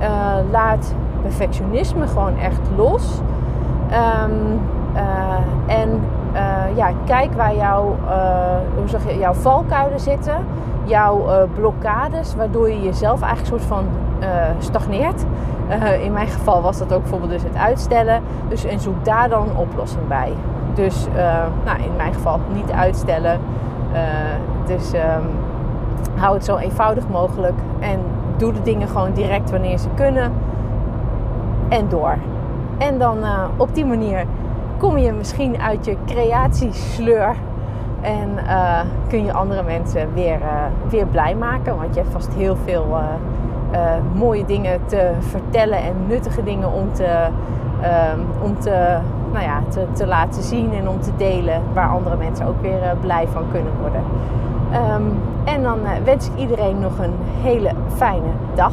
Uh, 0.00 0.06
laat 0.50 0.94
perfectionisme 1.22 2.06
gewoon 2.06 2.38
echt 2.38 2.60
los. 2.76 3.20
Um, 4.24 4.60
uh, 4.94 5.80
en 5.80 6.00
uh, 6.32 6.76
ja, 6.76 6.90
kijk 7.06 7.32
waar 7.32 7.54
jouw, 7.54 7.96
hoe 8.76 8.88
zeg 8.88 9.04
je, 9.12 9.18
jouw 9.18 9.32
valkuilen 9.32 10.00
zitten, 10.00 10.36
jouw 10.84 11.48
blokkades, 11.54 12.34
waardoor 12.34 12.70
je 12.70 12.82
jezelf 12.82 13.22
eigenlijk 13.22 13.46
soort 13.46 13.68
van 13.68 13.84
stagneert. 14.58 15.24
in 16.02 16.12
mijn 16.12 16.28
geval 16.28 16.62
was 16.62 16.78
dat 16.78 16.92
ook 16.92 17.00
bijvoorbeeld 17.00 17.30
dus 17.30 17.42
het 17.42 17.56
uitstellen. 17.56 18.22
Dus 18.48 18.64
en 18.64 18.80
zoek 18.80 19.04
daar 19.04 19.28
dan 19.28 19.48
een 19.48 19.56
oplossing 19.56 20.08
bij. 20.08 20.32
Dus 20.74 21.06
nou, 21.64 21.82
in 21.82 21.96
mijn 21.96 22.14
geval 22.14 22.40
niet 22.52 22.70
uitstellen. 22.70 23.40
dus 24.66 24.92
um, 24.92 25.00
hou 26.14 26.34
het 26.34 26.44
zo 26.44 26.56
eenvoudig 26.56 27.08
mogelijk 27.08 27.58
en 27.78 28.00
doe 28.38 28.52
de 28.52 28.62
dingen 28.62 28.88
gewoon 28.88 29.12
direct 29.12 29.50
wanneer 29.50 29.78
ze 29.78 29.88
kunnen 29.94 30.32
en 31.68 31.88
door. 31.88 32.16
En 32.78 32.98
dan 32.98 33.18
uh, 33.18 33.44
op 33.56 33.74
die 33.74 33.86
manier 33.86 34.24
kom 34.76 34.98
je 34.98 35.12
misschien 35.12 35.60
uit 35.60 35.84
je 35.84 35.96
creatiesleur 36.06 37.34
en 38.00 38.28
uh, 38.46 38.80
kun 39.08 39.24
je 39.24 39.32
andere 39.32 39.62
mensen 39.62 40.14
weer, 40.14 40.38
uh, 40.38 40.90
weer 40.90 41.06
blij 41.06 41.34
maken. 41.34 41.76
Want 41.76 41.94
je 41.94 42.00
hebt 42.00 42.12
vast 42.12 42.34
heel 42.34 42.56
veel 42.64 42.96
mooie 44.14 44.44
dingen 44.44 44.80
te 44.86 45.12
vertellen 45.18 45.78
en 45.78 45.94
nuttige 46.06 46.42
dingen 46.42 46.72
om 46.72 46.92
te, 46.92 47.26
om 48.42 48.58
te 48.58 48.98
nou 49.32 49.44
ja, 49.44 49.62
te, 49.68 49.86
te, 49.92 50.06
laten 50.06 50.42
zien 50.42 50.74
en 50.74 50.88
om 50.88 51.00
te 51.00 51.10
delen 51.16 51.62
waar 51.72 51.88
andere 51.88 52.16
mensen 52.16 52.46
ook 52.46 52.60
weer 52.60 52.96
blij 53.00 53.28
van 53.28 53.44
kunnen 53.52 53.72
worden. 53.80 54.02
Um, 54.72 55.20
en 55.44 55.62
dan 55.62 55.80
uh, 55.80 55.96
wens 55.96 56.26
ik 56.26 56.38
iedereen 56.38 56.78
nog 56.78 56.98
een 56.98 57.22
hele 57.22 57.74
fijne 57.96 58.32
dag. 58.54 58.72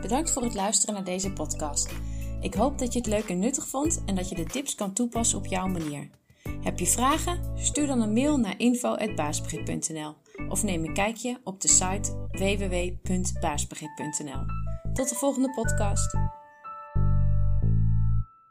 Bedankt 0.00 0.32
voor 0.32 0.42
het 0.42 0.54
luisteren 0.54 0.94
naar 0.94 1.04
deze 1.04 1.32
podcast. 1.32 1.94
Ik 2.40 2.54
hoop 2.54 2.78
dat 2.78 2.92
je 2.92 2.98
het 2.98 3.08
leuk 3.08 3.28
en 3.28 3.38
nuttig 3.38 3.66
vond 3.66 4.02
en 4.06 4.14
dat 4.14 4.28
je 4.28 4.34
de 4.34 4.44
tips 4.44 4.74
kan 4.74 4.92
toepassen 4.92 5.38
op 5.38 5.46
jouw 5.46 5.66
manier. 5.66 6.08
Heb 6.62 6.78
je 6.78 6.86
vragen? 6.86 7.40
Stuur 7.54 7.86
dan 7.86 8.00
een 8.00 8.12
mail 8.12 8.36
naar 8.36 8.54
info.baasbegrip.nl 8.58 10.14
of 10.48 10.62
neem 10.62 10.84
een 10.84 10.94
kijkje 10.94 11.40
op 11.44 11.60
de 11.60 11.68
site 11.68 12.28
www.baasbegrip.nl. 12.30 14.44
Tot 14.92 15.08
de 15.08 15.14
volgende 15.14 15.50
podcast. 15.50 16.16